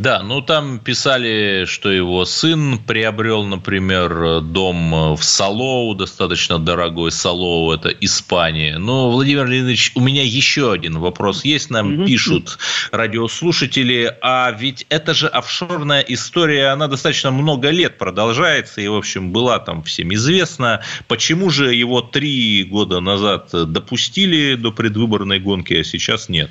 Да, 0.00 0.22
ну 0.22 0.40
там 0.40 0.78
писали, 0.78 1.66
что 1.66 1.90
его 1.90 2.24
сын 2.24 2.78
приобрел, 2.78 3.44
например, 3.44 4.40
дом 4.40 5.14
в 5.14 5.22
Салоу, 5.22 5.94
достаточно 5.94 6.58
дорогой 6.58 7.12
Салоу, 7.12 7.70
это 7.70 7.90
Испания. 7.90 8.78
Но, 8.78 9.10
Владимир 9.10 9.46
Леонидович, 9.46 9.92
у 9.96 10.00
меня 10.00 10.22
еще 10.24 10.72
один 10.72 11.00
вопрос 11.00 11.44
есть. 11.44 11.68
Нам 11.68 12.06
пишут 12.06 12.56
радиослушатели, 12.92 14.16
а 14.22 14.50
ведь 14.52 14.86
это 14.88 15.12
же 15.12 15.26
офшорная 15.28 16.00
история, 16.00 16.68
она 16.68 16.86
достаточно 16.86 17.30
много 17.30 17.68
лет 17.68 17.98
продолжается, 17.98 18.80
и, 18.80 18.88
в 18.88 18.94
общем, 18.94 19.32
была 19.32 19.58
там 19.58 19.82
всем 19.82 20.14
известна. 20.14 20.80
Почему 21.08 21.50
же 21.50 21.74
его 21.74 22.00
три 22.00 22.64
года 22.64 23.00
назад 23.00 23.50
допустили 23.52 24.54
до 24.54 24.72
предвыборной 24.72 25.40
гонки, 25.40 25.74
а 25.74 25.84
сейчас 25.84 26.30
нет? 26.30 26.50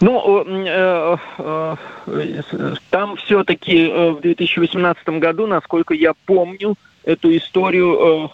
Ну, 0.00 0.44
э, 0.46 1.16
э, 1.38 1.76
там 2.90 3.16
все-таки 3.16 3.88
э, 3.88 4.10
в 4.10 4.20
2018 4.20 5.08
году, 5.18 5.48
насколько 5.48 5.92
я 5.92 6.12
помню, 6.24 6.76
эту 7.04 7.36
историю, 7.36 8.30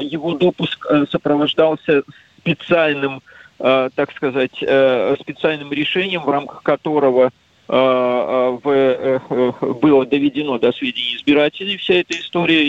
его 0.00 0.34
допуск 0.34 0.86
сопровождался 1.10 2.04
специальным, 2.38 3.20
так 3.58 4.12
сказать, 4.14 4.54
специальным 4.54 5.72
решением, 5.72 6.22
в 6.22 6.30
рамках 6.30 6.62
которого 6.62 7.32
было 7.66 8.46
доведено 10.06 10.58
до 10.58 10.70
сведения 10.70 11.16
избирателей 11.16 11.78
вся 11.78 11.94
эта 11.94 12.14
история. 12.14 12.64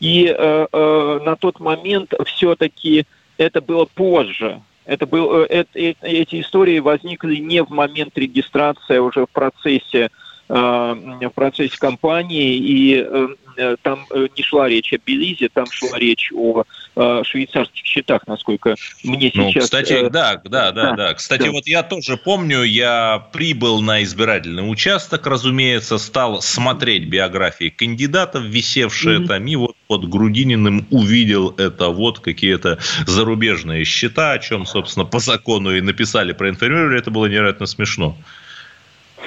И 0.00 0.30
на 0.30 1.36
тот 1.36 1.58
момент 1.58 2.12
все-таки 2.26 3.06
это 3.38 3.62
было 3.62 3.86
позже, 3.86 4.60
это 4.88 5.06
был, 5.06 5.42
это, 5.42 5.68
эти 5.74 6.40
истории 6.40 6.78
возникли 6.78 7.36
не 7.36 7.62
в 7.62 7.68
момент 7.68 8.16
регистрации, 8.16 8.96
а 8.96 9.02
уже 9.02 9.26
в 9.26 9.30
процессе 9.30 10.04
э, 10.04 10.08
в 10.48 11.30
процессе 11.34 11.76
кампании, 11.78 12.56
и 12.56 13.06
э, 13.06 13.28
Э, 13.58 13.76
там 13.82 14.06
э, 14.10 14.28
не 14.36 14.42
шла 14.44 14.68
речь 14.68 14.92
о 14.92 14.98
Белизе, 15.04 15.48
там 15.52 15.66
шла 15.70 15.98
речь 15.98 16.30
о 16.32 16.62
э, 16.94 17.22
швейцарских 17.24 17.84
счетах, 17.84 18.26
насколько 18.28 18.76
мне 19.02 19.32
ну, 19.34 19.50
сейчас... 19.50 19.64
Кстати, 19.64 20.08
да, 20.10 20.40
да, 20.44 20.70
да, 20.70 20.92
да. 20.92 21.14
Кстати, 21.14 21.42
да. 21.42 21.50
вот 21.50 21.66
я 21.66 21.82
тоже 21.82 22.16
помню, 22.16 22.62
я 22.62 23.26
прибыл 23.32 23.80
на 23.80 24.04
избирательный 24.04 24.70
участок, 24.70 25.26
разумеется, 25.26 25.98
стал 25.98 26.40
смотреть 26.40 27.08
биографии 27.08 27.68
кандидатов, 27.68 28.44
висевшие 28.44 29.20
mm-hmm. 29.20 29.26
там, 29.26 29.46
и 29.46 29.56
вот 29.56 29.76
под 29.88 30.08
Грудининым 30.08 30.86
увидел 30.90 31.50
это 31.58 31.88
вот 31.88 32.20
какие-то 32.20 32.78
зарубежные 33.06 33.84
счета, 33.84 34.32
о 34.32 34.38
чем, 34.38 34.66
собственно, 34.66 35.04
по 35.04 35.18
закону 35.18 35.74
и 35.74 35.80
написали, 35.80 36.32
проинформировали, 36.32 36.98
это 36.98 37.10
было 37.10 37.26
невероятно 37.26 37.66
смешно. 37.66 38.16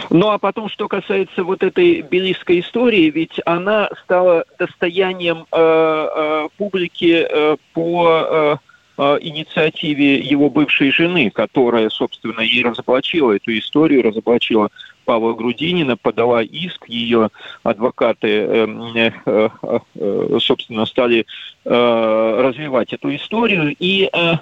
Ну 0.10 0.30
а 0.30 0.38
потом, 0.38 0.70
что 0.70 0.88
касается 0.88 1.44
вот 1.44 1.64
этой 1.64 2.02
белийской 2.02 2.60
истории, 2.60 3.10
ведь 3.10 3.40
она 3.46 3.90
стала 4.04 4.46
достоянием 4.60 5.46
э, 5.52 5.58
э, 5.58 6.48
публики 6.58 7.26
э, 7.30 7.58
по 7.74 8.08
э, 8.08 8.56
э, 8.98 9.18
инициативе 9.22 10.20
его 10.20 10.50
бывшей 10.50 10.92
жены, 10.92 11.30
которая, 11.30 11.90
собственно, 11.90 12.42
и 12.42 12.64
разоблачила 12.64 13.34
эту 13.34 13.58
историю, 13.58 14.04
разоблачила 14.04 14.70
Павла 15.06 15.34
Грудинина, 15.34 15.98
подала 15.98 16.44
иск, 16.44 16.88
ее 16.88 17.30
адвокаты, 17.64 18.28
э, 18.28 19.12
э, 19.26 19.50
э, 19.96 20.38
собственно, 20.40 20.86
стали 20.86 21.26
э, 21.66 22.42
развивать 22.42 22.94
эту 22.94 23.16
историю, 23.16 23.76
и 23.80 24.10
э, 24.12 24.34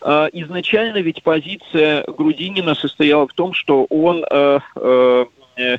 изначально 0.00 0.98
ведь 0.98 1.22
позиция 1.22 2.04
Грудинина 2.06 2.74
состояла 2.74 3.26
в 3.26 3.32
том, 3.34 3.52
что 3.52 3.84
он 3.84 4.24
э, 4.30 4.58
э, 4.76 5.26
э, 5.56 5.78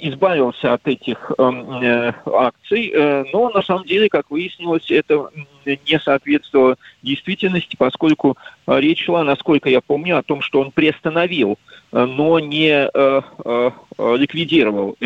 избавился 0.00 0.72
от 0.72 0.86
этих 0.88 1.32
акций, 1.38 3.24
но 3.32 3.50
на 3.50 3.62
самом 3.62 3.84
деле, 3.84 4.08
как 4.08 4.30
выяснилось, 4.30 4.90
это 4.90 5.28
не 5.66 6.00
соответствовало 6.00 6.76
действительности, 7.02 7.76
поскольку 7.76 8.38
речь 8.66 9.04
шла, 9.04 9.22
насколько 9.22 9.68
я 9.68 9.82
помню, 9.82 10.16
о 10.16 10.22
том, 10.22 10.40
что 10.40 10.60
он 10.60 10.70
приостановил, 10.70 11.58
но 11.92 12.38
не 12.40 12.88
ликвидировал 13.98 14.96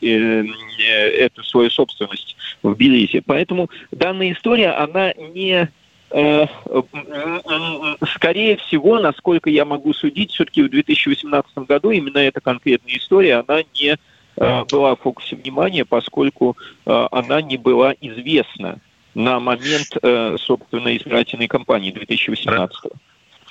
эту 0.00 1.44
свою 1.44 1.68
собственность 1.68 2.34
в 2.62 2.74
Белизе. 2.74 3.20
Поэтому 3.20 3.68
данная 3.90 4.32
история, 4.32 4.70
она 4.70 5.12
не 5.12 5.68
скорее 8.06 8.56
всего, 8.58 9.00
насколько 9.00 9.50
я 9.50 9.64
могу 9.64 9.92
судить, 9.92 10.30
все-таки 10.30 10.62
в 10.62 10.70
2018 10.70 11.58
году 11.58 11.90
именно 11.90 12.18
эта 12.18 12.40
конкретная 12.40 12.96
история, 12.96 13.36
она 13.36 13.62
не 13.74 13.96
э, 14.36 14.64
была 14.70 14.94
в 14.94 15.00
фокусе 15.00 15.34
внимания, 15.34 15.84
поскольку 15.84 16.56
э, 16.86 17.06
она 17.10 17.42
не 17.42 17.56
была 17.56 17.94
известна 18.00 18.78
на 19.14 19.38
момент, 19.38 19.90
собственно, 20.40 20.96
избирательной 20.96 21.46
кампании 21.46 21.92
2018 21.92 22.82
года. 22.82 22.96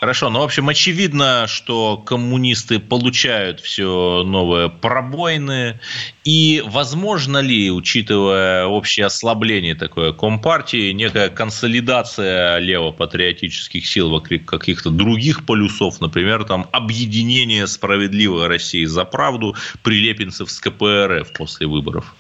Хорошо, 0.04 0.30
ну, 0.30 0.40
в 0.40 0.44
общем, 0.44 0.68
очевидно, 0.68 1.46
что 1.48 1.96
коммунисты 1.96 2.80
получают 2.80 3.62
все 3.62 4.24
новые 4.26 4.68
пробоины. 4.68 5.80
И 6.26 6.62
возможно 6.66 7.38
ли, 7.38 7.72
учитывая 7.72 8.66
общее 8.66 9.06
ослабление 9.06 9.76
такое 9.76 10.12
Компартии, 10.12 10.92
некая 10.92 11.30
консолидация 11.30 12.58
левопатриотических 12.58 13.88
сил 13.88 14.10
вокруг 14.10 14.44
каких-то 14.44 14.90
других 14.90 15.46
полюсов, 15.46 16.02
например, 16.02 16.44
там 16.44 16.68
объединение 16.74 17.66
справедливой 17.66 18.48
России 18.48 18.84
за 18.84 19.06
правду 19.06 19.56
прилепинцев 19.84 20.52
с 20.52 20.60
КПРФ 20.60 21.32
после 21.32 21.66
выборов? 21.66 22.14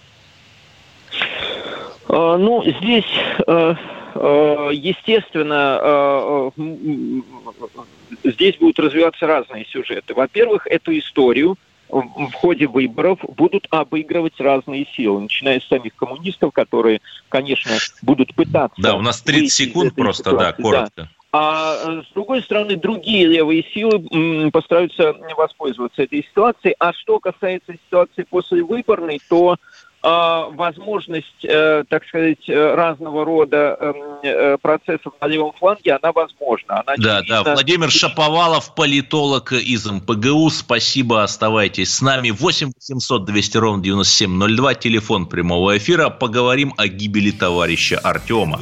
А, 2.07 2.37
ну, 2.37 2.63
здесь 2.63 3.03
Э, 3.47 3.75
естественно, 4.15 5.79
э, 5.81 6.51
э, 6.57 8.29
здесь 8.31 8.57
будут 8.57 8.79
развиваться 8.79 9.27
разные 9.27 9.65
сюжеты. 9.65 10.13
Во-первых, 10.13 10.67
эту 10.67 10.97
историю 10.97 11.57
в 11.89 12.31
ходе 12.33 12.67
выборов 12.67 13.19
будут 13.37 13.67
обыгрывать 13.69 14.39
разные 14.39 14.87
силы, 14.95 15.21
начиная 15.21 15.59
с 15.59 15.67
самих 15.67 15.95
коммунистов, 15.95 16.51
которые, 16.51 17.01
конечно, 17.29 17.71
будут 18.01 18.33
пытаться... 18.33 18.81
Да, 18.81 18.95
у 18.95 19.01
нас 19.01 19.21
30 19.21 19.51
секунд 19.51 19.95
просто, 19.95 20.31
ситуации. 20.31 20.45
да, 20.45 20.63
коротко. 20.63 20.91
Да. 20.95 21.09
А 21.35 22.03
с 22.03 22.13
другой 22.13 22.43
стороны, 22.43 22.75
другие 22.75 23.25
левые 23.25 23.65
силы 23.73 24.51
постараются 24.51 25.15
воспользоваться 25.35 26.03
этой 26.03 26.23
ситуацией. 26.23 26.75
А 26.77 26.93
что 26.93 27.19
касается 27.19 27.73
ситуации 27.73 28.23
после 28.29 28.63
выборной, 28.63 29.19
то 29.29 29.57
возможность, 30.03 31.45
э, 31.45 31.85
так 31.89 32.05
сказать, 32.05 32.49
э, 32.49 32.75
разного 32.75 33.23
рода 33.23 33.77
эм, 33.79 33.95
э, 34.21 34.57
процессов 34.61 35.13
на 35.21 35.27
левом 35.27 35.53
фланге, 35.57 35.93
она 35.93 36.11
возможна. 36.11 36.81
Она 36.81 36.95
да, 36.97 37.21
да. 37.27 37.43
Владимир 37.53 37.89
Шаповалов, 37.89 38.75
политолог 38.75 39.53
из 39.53 39.89
МПГУ. 39.89 40.49
Спасибо, 40.49 41.23
оставайтесь 41.23 41.93
с 41.93 42.01
нами. 42.01 42.31
8 42.31 42.71
800 42.75 43.25
200 43.25 43.57
ровно 43.57 43.81
9702, 43.81 44.73
телефон 44.75 45.25
прямого 45.25 45.77
эфира. 45.77 46.09
Поговорим 46.09 46.73
о 46.75 46.87
гибели 46.87 47.31
товарища 47.31 47.97
Артема. 47.99 48.59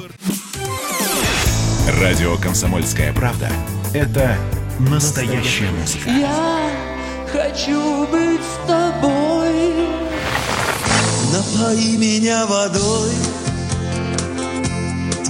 Радио 2.00 2.38
«Комсомольская 2.38 3.14
правда»– 3.14 3.50
это 3.96 4.38
настоящая 4.80 5.72
музыка. 5.72 6.10
Я 6.10 6.70
хочу 7.34 8.06
быть 8.08 8.42
с 8.42 8.68
тобой 8.68 9.21
Напои 11.32 11.96
меня 11.96 12.46
водой 12.46 13.12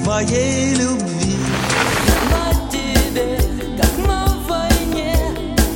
твоей 0.04 0.74
любви. 0.74 1.38
На 2.32 2.70
тебе, 2.72 3.38
как 3.80 4.08
на 4.08 4.26
войне, 4.48 5.16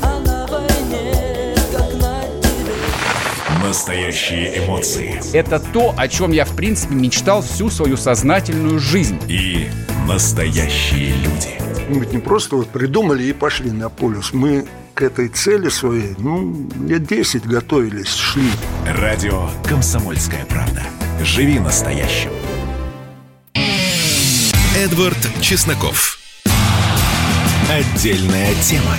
а 0.02 0.20
на 0.26 0.48
войне, 0.48 1.56
как 1.72 1.94
на 2.02 2.24
тебе. 2.42 3.64
Настоящие 3.64 4.66
эмоции. 4.66 5.22
Это 5.32 5.60
то, 5.60 5.94
о 5.96 6.08
чем 6.08 6.32
я, 6.32 6.46
в 6.46 6.56
принципе, 6.56 6.96
мечтал 6.96 7.44
всю 7.44 7.70
свою 7.70 7.96
сознательную 7.96 8.80
жизнь. 8.80 9.20
И 9.28 9.70
настоящие 10.08 11.14
люди. 11.18 11.50
Мы 11.88 12.00
ведь 12.00 12.14
не 12.14 12.20
просто 12.20 12.56
вот 12.56 12.70
придумали 12.70 13.24
и 13.24 13.34
пошли 13.34 13.70
на 13.70 13.90
полюс. 13.90 14.34
Мы 14.34 14.66
к 14.96 15.02
этой 15.02 15.28
цели 15.28 15.68
своей, 15.68 16.16
ну, 16.18 16.70
лет 16.88 17.06
10 17.06 17.46
готовились, 17.46 18.16
шли. 18.16 18.50
Радио 18.88 19.50
«Комсомольская 19.66 20.46
правда». 20.46 20.84
Живи 21.22 21.60
настоящим. 21.60 22.32
Эдвард 24.78 25.18
Чесноков. 25.42 26.18
Отдельная 27.70 28.54
тема. 28.62 28.96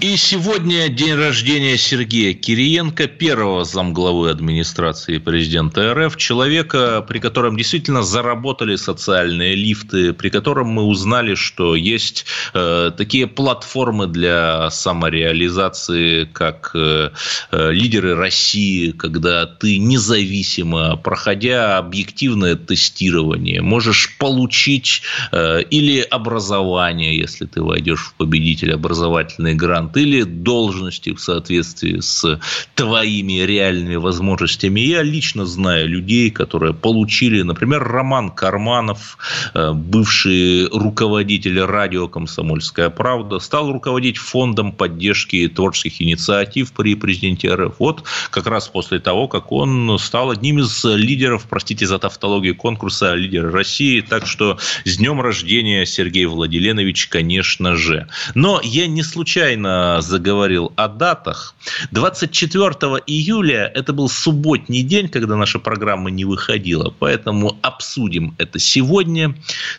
И 0.00 0.16
сегодня 0.16 0.88
день 0.88 1.14
рождения 1.14 1.76
Сергея 1.76 2.32
Кириенко, 2.32 3.08
первого 3.08 3.64
замглавы 3.64 4.30
администрации 4.30 5.18
президента 5.18 5.92
РФ, 5.92 6.16
человека, 6.16 7.04
при 7.08 7.18
котором 7.18 7.56
действительно 7.56 8.04
заработали 8.04 8.76
социальные 8.76 9.56
лифты, 9.56 10.12
при 10.12 10.28
котором 10.28 10.68
мы 10.68 10.84
узнали, 10.84 11.34
что 11.34 11.74
есть 11.74 12.26
э, 12.54 12.92
такие 12.96 13.26
платформы 13.26 14.06
для 14.06 14.70
самореализации, 14.70 16.26
как 16.26 16.70
э, 16.74 17.10
э, 17.50 17.72
лидеры 17.72 18.14
России, 18.14 18.92
когда 18.92 19.46
ты 19.46 19.78
независимо, 19.78 20.94
проходя 20.94 21.76
объективное 21.76 22.54
тестирование, 22.54 23.62
можешь 23.62 24.16
получить 24.18 25.02
э, 25.32 25.62
или 25.62 26.02
образование, 26.02 27.18
если 27.18 27.46
ты 27.46 27.60
войдешь 27.60 28.12
в 28.12 28.14
победитель 28.14 28.72
образовательный 28.74 29.54
грант, 29.54 29.87
или 29.96 30.22
должности 30.22 31.14
в 31.14 31.20
соответствии 31.20 32.00
с 32.00 32.40
твоими 32.74 33.40
реальными 33.44 33.96
возможностями. 33.96 34.80
Я 34.80 35.02
лично 35.02 35.46
знаю 35.46 35.88
людей, 35.88 36.30
которые 36.30 36.74
получили, 36.74 37.42
например, 37.42 37.82
Роман 37.82 38.30
Карманов, 38.30 39.18
э, 39.54 39.72
бывший 39.72 40.68
руководитель 40.68 41.60
радио 41.60 42.08
«Комсомольская 42.08 42.90
правда», 42.90 43.38
стал 43.38 43.72
руководить 43.72 44.18
фондом 44.18 44.72
поддержки 44.72 45.48
творческих 45.48 46.02
инициатив 46.02 46.72
при 46.72 46.94
президенте 46.94 47.54
РФ. 47.54 47.76
Вот 47.78 48.04
как 48.30 48.46
раз 48.46 48.68
после 48.68 48.98
того, 48.98 49.28
как 49.28 49.52
он 49.52 49.98
стал 49.98 50.30
одним 50.30 50.60
из 50.60 50.84
лидеров, 50.84 51.46
простите 51.48 51.86
за 51.86 51.98
тавтологию 51.98 52.56
конкурса 52.56 53.14
«Лидеры 53.14 53.50
России». 53.50 54.00
Так 54.00 54.26
что 54.26 54.58
с 54.84 54.96
днем 54.96 55.20
рождения, 55.20 55.84
Сергей 55.86 56.26
Владиленович, 56.26 57.08
конечно 57.08 57.76
же. 57.76 58.08
Но 58.34 58.60
я 58.62 58.86
не 58.86 59.02
случайно 59.02 59.77
заговорил 60.00 60.72
о 60.76 60.88
датах. 60.88 61.54
24 61.90 62.72
июля 63.06 63.70
это 63.74 63.92
был 63.92 64.08
субботний 64.08 64.82
день, 64.82 65.08
когда 65.08 65.36
наша 65.36 65.58
программа 65.58 66.10
не 66.10 66.24
выходила, 66.24 66.94
поэтому 66.98 67.58
обсудим 67.62 68.34
это 68.38 68.58
сегодня. 68.58 69.34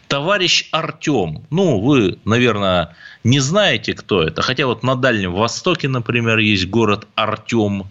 Товарищ 0.07 0.69
Артем, 0.71 1.45
ну, 1.49 1.79
вы, 1.79 2.19
наверное, 2.25 2.95
не 3.23 3.39
знаете, 3.39 3.93
кто 3.93 4.23
это, 4.23 4.41
хотя 4.41 4.65
вот 4.65 4.83
на 4.83 4.95
Дальнем 4.95 5.33
Востоке, 5.33 5.87
например, 5.87 6.37
есть 6.39 6.67
город 6.67 7.07
Артем, 7.15 7.87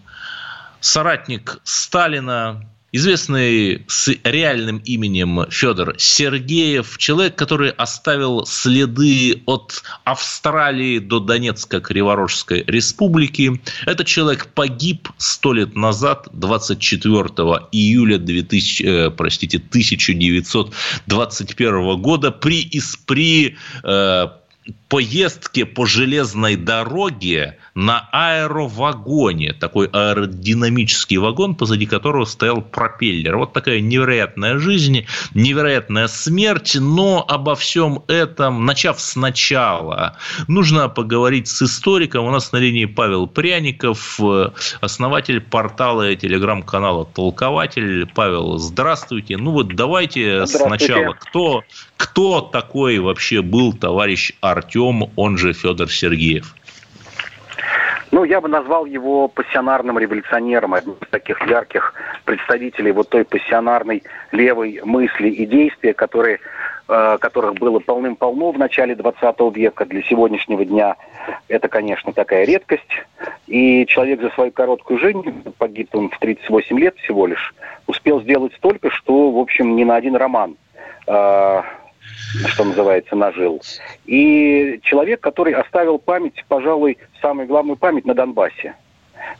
соратник 0.79 1.59
Сталина, 1.63 2.65
известный 2.91 3.85
с 3.87 4.11
реальным 4.23 4.81
именем 4.85 5.45
Федор 5.49 5.95
Сергеев, 5.97 6.97
человек, 6.97 7.35
который 7.35 7.71
оставил 7.71 8.45
следы 8.45 9.41
от 9.45 9.81
Австралии 10.03 10.99
до 10.99 11.19
Донецка 11.19 11.81
Криворожской 11.81 12.63
республики. 12.67 13.59
Этот 13.85 14.05
человек 14.07 14.47
погиб 14.47 15.09
сто 15.17 15.53
лет 15.53 15.75
назад, 15.75 16.27
24 16.33 17.25
июля 17.71 18.17
2000, 18.17 18.83
э, 18.83 19.09
простите, 19.11 19.57
1921 19.57 22.01
года 22.01 22.31
при, 22.31 22.67
при 23.05 23.55
э, 23.83 24.27
поездке 24.87 25.65
по 25.65 25.85
железной 25.85 26.55
дороге 26.55 27.57
на 27.75 28.09
аэровагоне, 28.11 29.53
такой 29.53 29.87
аэродинамический 29.87 31.17
вагон, 31.17 31.55
позади 31.55 31.85
которого 31.85 32.25
стоял 32.25 32.61
пропеллер. 32.61 33.37
Вот 33.37 33.53
такая 33.53 33.79
невероятная 33.79 34.59
жизнь, 34.59 35.05
невероятная 35.33 36.07
смерть, 36.07 36.75
но 36.79 37.25
обо 37.27 37.55
всем 37.55 38.03
этом, 38.07 38.65
начав 38.65 38.99
сначала, 38.99 40.17
нужно 40.47 40.89
поговорить 40.89 41.47
с 41.47 41.61
историком. 41.61 42.25
У 42.25 42.31
нас 42.31 42.51
на 42.51 42.57
линии 42.57 42.85
Павел 42.85 43.27
Пряников, 43.27 44.19
основатель 44.81 45.41
портала 45.41 46.11
и 46.11 46.15
телеграм-канала 46.15 47.05
«Толкователь». 47.05 48.07
Павел, 48.13 48.57
здравствуйте. 48.57 49.37
Ну 49.37 49.51
вот 49.51 49.75
давайте 49.75 50.45
сначала, 50.47 51.13
кто, 51.13 51.63
кто 51.97 52.41
такой 52.41 52.99
вообще 52.99 53.41
был 53.41 53.73
товарищ 53.73 54.31
Артем, 54.41 55.09
он 55.15 55.37
же 55.37 55.53
Федор 55.53 55.89
Сергеев? 55.89 56.55
Ну, 58.11 58.23
я 58.23 58.41
бы 58.41 58.47
назвал 58.47 58.85
его 58.85 59.27
пассионарным 59.27 59.99
революционером, 59.99 60.73
одним 60.73 60.95
из 60.95 61.07
таких 61.09 61.39
ярких 61.47 61.93
представителей 62.25 62.91
вот 62.91 63.09
той 63.09 63.23
пассионарной 63.23 64.03
левой 64.31 64.81
мысли 64.83 65.29
и 65.29 65.45
действия, 65.45 65.93
которые, 65.93 66.39
э, 66.87 67.17
которых 67.19 67.55
было 67.55 67.79
полным-полно 67.79 68.51
в 68.51 68.57
начале 68.57 68.95
20 68.95 69.51
века. 69.51 69.85
Для 69.85 70.01
сегодняшнего 70.03 70.65
дня 70.65 70.95
это, 71.47 71.67
конечно, 71.67 72.11
такая 72.11 72.45
редкость. 72.45 73.05
И 73.45 73.85
человек 73.85 74.21
за 74.21 74.29
свою 74.31 74.51
короткую 74.51 74.99
жизнь, 74.99 75.43
погиб 75.59 75.89
он 75.93 76.09
в 76.09 76.17
38 76.17 76.79
лет 76.79 76.97
всего 76.97 77.27
лишь, 77.27 77.53
успел 77.85 78.21
сделать 78.21 78.53
столько, 78.55 78.89
что, 78.89 79.29
в 79.29 79.37
общем, 79.37 79.75
ни 79.75 79.83
на 79.83 79.95
один 79.95 80.15
роман 80.15 80.55
э, 81.05 81.61
что 82.47 82.63
называется, 82.63 83.15
нажил. 83.15 83.61
И 84.05 84.79
человек, 84.83 85.19
который 85.19 85.53
оставил 85.53 85.97
память, 85.97 86.45
пожалуй, 86.47 86.97
самую 87.21 87.47
главную 87.47 87.77
память 87.77 88.05
на 88.05 88.13
Донбассе. 88.13 88.75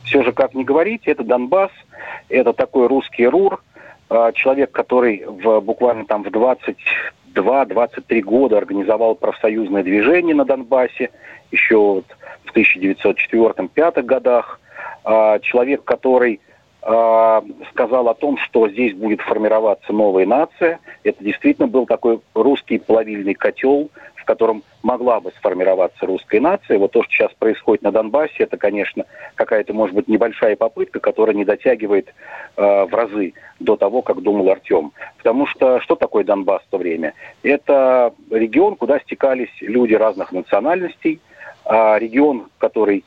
Все 0.04 0.22
же, 0.22 0.32
как 0.32 0.54
ни 0.54 0.64
говорить, 0.64 1.02
это 1.06 1.24
Донбасс, 1.24 1.70
это 2.28 2.52
такой 2.52 2.86
русский 2.86 3.26
РУР, 3.26 3.62
а, 4.08 4.32
человек, 4.32 4.72
который 4.72 5.24
в, 5.26 5.60
буквально 5.60 6.04
там 6.04 6.22
в 6.24 6.28
22-23 6.28 8.20
года 8.22 8.58
организовал 8.58 9.14
профсоюзное 9.14 9.82
движение 9.82 10.34
на 10.34 10.44
Донбассе, 10.44 11.10
еще 11.50 11.76
вот 11.76 12.06
в 12.44 12.56
1904-1905 12.56 14.02
годах, 14.02 14.60
а, 15.04 15.38
человек, 15.40 15.84
который 15.84 16.40
сказал 16.82 18.08
о 18.08 18.14
том, 18.14 18.38
что 18.38 18.68
здесь 18.68 18.94
будет 18.94 19.20
формироваться 19.20 19.92
новая 19.92 20.24
нация. 20.24 20.80
Это 21.04 21.22
действительно 21.22 21.68
был 21.68 21.84
такой 21.84 22.20
русский 22.34 22.78
плавильный 22.78 23.34
котел, 23.34 23.90
в 24.14 24.24
котором 24.24 24.62
могла 24.82 25.20
бы 25.20 25.30
сформироваться 25.32 26.06
русская 26.06 26.40
нация. 26.40 26.78
Вот 26.78 26.92
то, 26.92 27.02
что 27.02 27.12
сейчас 27.12 27.32
происходит 27.38 27.82
на 27.82 27.92
Донбассе, 27.92 28.44
это, 28.44 28.56
конечно, 28.56 29.04
какая-то, 29.34 29.74
может 29.74 29.94
быть, 29.94 30.08
небольшая 30.08 30.56
попытка, 30.56 31.00
которая 31.00 31.36
не 31.36 31.44
дотягивает 31.44 32.14
э, 32.56 32.62
в 32.84 32.94
разы 32.94 33.34
до 33.58 33.76
того, 33.76 34.00
как 34.02 34.22
думал 34.22 34.48
Артем. 34.50 34.92
Потому 35.18 35.46
что 35.46 35.80
что 35.80 35.96
такое 35.96 36.24
Донбасс 36.24 36.62
в 36.62 36.70
то 36.70 36.78
время? 36.78 37.14
Это 37.42 38.14
регион, 38.30 38.76
куда 38.76 39.00
стекались 39.00 39.50
люди 39.60 39.94
разных 39.94 40.32
национальностей, 40.32 41.20
э, 41.66 41.98
регион, 41.98 42.46
который 42.58 43.04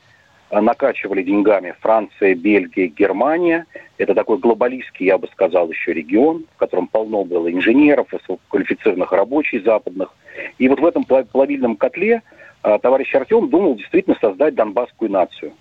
накачивали 0.60 1.22
деньгами 1.22 1.74
Франция, 1.80 2.34
Бельгия, 2.34 2.86
Германия. 2.86 3.66
Это 3.98 4.14
такой 4.14 4.38
глобалистский, 4.38 5.06
я 5.06 5.18
бы 5.18 5.28
сказал, 5.28 5.70
еще 5.70 5.92
регион, 5.92 6.44
в 6.54 6.58
котором 6.58 6.86
полно 6.86 7.24
было 7.24 7.50
инженеров, 7.50 8.08
квалифицированных 8.48 9.12
рабочих 9.12 9.64
западных. 9.64 10.14
И 10.58 10.68
вот 10.68 10.80
в 10.80 10.86
этом 10.86 11.04
плавильном 11.04 11.76
котле 11.76 12.22
а, 12.62 12.78
товарищ 12.78 13.14
Артем 13.14 13.48
думал 13.48 13.76
действительно 13.76 14.16
создать 14.20 14.54
донбасскую 14.54 15.10
нацию. 15.10 15.52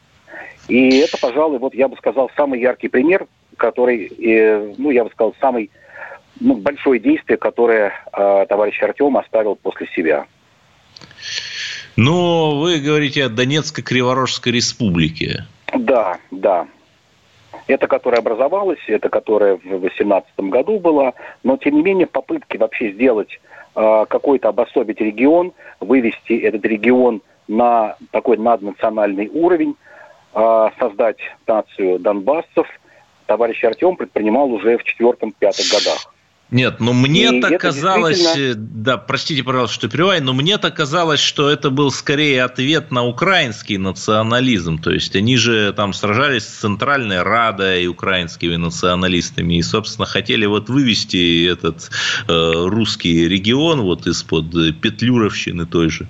И 0.68 1.00
это, 1.00 1.18
пожалуй, 1.20 1.60
вот 1.60 1.74
я 1.74 1.88
бы 1.88 1.98
сказал, 1.98 2.32
самый 2.36 2.60
яркий 2.60 2.88
пример, 2.88 3.28
который, 3.58 4.08
э, 4.08 4.74
ну, 4.78 4.90
я 4.90 5.04
бы 5.04 5.12
сказал, 5.12 5.36
самый 5.40 5.70
ну, 6.40 6.56
большое 6.56 7.00
действие, 7.00 7.38
которое 7.38 7.94
э, 8.12 8.46
товарищ 8.48 8.82
Артем 8.82 9.18
оставил 9.18 9.56
после 9.56 9.88
себя. 9.88 10.26
Но 11.96 12.60
вы 12.60 12.80
говорите 12.80 13.26
о 13.26 13.30
Донецкой 13.30 13.84
Криворожской 13.84 14.52
республике. 14.52 15.46
Да, 15.78 16.18
да. 16.32 16.68
Это, 17.68 17.88
которая 17.88 18.20
образовалась, 18.20 18.84
это, 18.88 19.10
которая 19.10 19.56
в 19.58 19.62
2018 19.62 20.32
году 20.40 20.80
была, 20.80 21.14
но, 21.44 21.58
тем 21.58 21.76
не 21.76 21.84
менее, 21.84 22.08
попытки 22.08 22.58
вообще 22.58 22.92
сделать 22.92 23.40
э, 23.76 24.06
какой-то 24.10 24.50
обособить 24.50 25.00
регион, 25.00 25.54
вывести 25.80 26.34
этот 26.40 26.66
регион 26.66 27.22
на 27.48 27.96
такой 28.12 28.38
наднациональный 28.38 29.30
уровень, 29.30 29.76
э, 30.34 30.70
создать 30.80 31.18
нацию 31.48 32.00
донбассов, 32.00 32.68
товарищ 33.28 33.64
Артем 33.64 33.96
предпринимал 33.96 34.52
уже 34.52 34.78
в 34.78 34.84
четвертом-пятых 34.84 35.66
годах. 35.72 36.13
Нет, 36.54 36.80
ну 36.80 36.94
мне-то 36.94 37.58
казалось, 37.58 38.20
действительно... 38.20 38.56
да, 38.56 38.98
простите, 38.98 39.44
пожалуйста, 39.44 39.74
что 39.74 39.90
перебиваю, 39.90 40.24
но 40.24 40.34
мне-то 40.34 40.70
казалось, 40.70 41.20
что 41.20 41.50
это 41.50 41.72
был 41.72 41.90
скорее 41.90 42.44
ответ 42.44 42.92
на 42.92 43.04
украинский 43.04 43.78
национализм. 43.78 44.78
То 44.78 44.92
есть 44.92 45.16
они 45.16 45.36
же 45.36 45.74
там 45.74 45.94
сражались 45.94 46.44
с 46.44 46.60
Центральной 46.60 47.24
Радой 47.24 47.86
и 47.86 47.88
украинскими 47.88 48.56
националистами 48.56 49.56
и, 49.56 49.64
собственно, 49.64 50.06
хотели 50.06 50.46
вот 50.46 50.70
вывести 50.70 51.46
этот 51.46 51.90
э, 52.28 52.52
русский 52.68 53.28
регион 53.28 53.82
вот 53.82 54.06
из-под 54.06 54.80
Петлюровщины 54.80 55.66
той 55.66 55.90
же. 55.90 56.08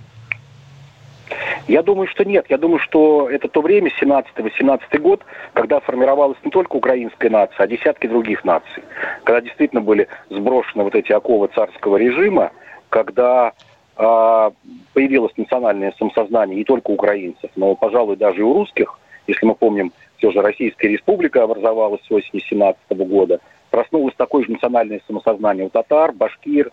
Я 1.68 1.84
думаю, 1.84 2.08
что 2.08 2.24
нет. 2.24 2.46
Я 2.50 2.58
думаю, 2.58 2.80
что 2.80 3.30
это 3.30 3.48
то 3.48 3.62
время, 3.62 3.92
17-18 4.02 5.00
год, 5.00 5.22
когда 5.54 5.80
формировалась 5.80 6.38
не 6.44 6.52
только 6.52 6.76
украинская 6.76 7.30
нация, 7.30 7.64
а 7.64 7.68
десятки 7.68 8.08
других 8.08 8.44
наций. 8.44 8.84
Когда 9.24 9.42
действительно 9.42 9.82
были 9.82 10.08
сброшены 10.30 10.84
вот 10.84 10.96
эти 10.96 11.12
оковы 11.12 11.50
царского 11.54 11.98
режима, 11.98 12.52
когда 12.90 13.54
а, 13.96 14.52
появилось 14.94 15.36
национальное 15.38 15.94
самосознание 15.98 16.58
не 16.58 16.64
только 16.64 16.92
у 16.92 16.94
украинцев, 16.96 17.50
но, 17.56 17.76
пожалуй, 17.76 18.16
даже 18.16 18.42
и 18.42 18.44
у 18.44 18.54
русских. 18.54 19.00
Если 19.28 19.46
мы 19.46 19.56
помним, 19.56 19.94
все 20.18 20.32
же 20.32 20.42
Российская 20.42 20.90
Республика 20.90 21.44
образовалась 21.44 22.02
с 22.08 22.12
осени 22.12 22.42
17 22.50 22.80
года. 23.08 23.40
Проснулось 23.70 24.16
такое 24.16 24.44
же 24.44 24.52
национальное 24.52 25.02
самосознание 25.08 25.66
у 25.66 25.70
татар, 25.70 26.12
башкир, 26.12 26.72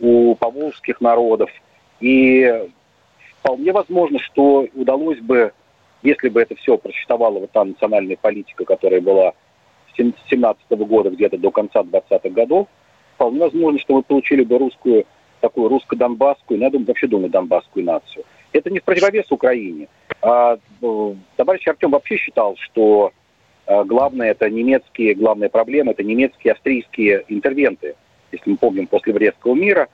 у 0.00 0.34
поволжских 0.34 1.00
народов. 1.00 1.50
И 2.00 2.68
вполне 3.44 3.72
возможно, 3.72 4.18
что 4.20 4.66
удалось 4.74 5.18
бы, 5.20 5.52
если 6.02 6.30
бы 6.30 6.40
это 6.40 6.54
все 6.56 6.78
просчитывала 6.78 7.38
вот 7.38 7.50
та 7.52 7.64
национальная 7.64 8.16
политика, 8.16 8.64
которая 8.64 9.02
была 9.02 9.34
с 9.92 10.30
17 10.30 10.70
года 10.70 11.10
где-то 11.10 11.36
до 11.36 11.50
конца 11.50 11.82
20-х 11.82 12.30
годов, 12.30 12.68
вполне 13.16 13.40
возможно, 13.40 13.78
что 13.78 13.96
мы 13.96 14.02
получили 14.02 14.42
бы 14.42 14.58
русскую, 14.58 15.04
такую 15.40 15.68
русско-донбасскую, 15.68 16.58
ну, 16.58 16.64
я 16.64 16.70
думаю, 16.70 16.88
вообще 16.88 17.06
думаю, 17.06 17.28
донбасскую 17.28 17.84
нацию. 17.84 18.24
Это 18.52 18.70
не 18.70 18.78
в 18.78 18.84
противовес 18.84 19.30
Украине. 19.30 19.88
А, 20.22 20.56
э, 20.56 21.14
товарищ 21.36 21.68
Артем 21.68 21.90
вообще 21.90 22.16
считал, 22.16 22.56
что 22.58 23.12
э, 23.66 23.84
главное 23.84 24.30
это 24.30 24.48
немецкие, 24.48 25.14
главная 25.14 25.50
проблема 25.50 25.92
это 25.92 26.02
немецкие, 26.02 26.52
австрийские 26.52 27.24
интервенты, 27.28 27.94
если 28.32 28.50
мы 28.50 28.56
помним, 28.56 28.86
после 28.86 29.12
Брестского 29.12 29.54
мира, 29.54 29.88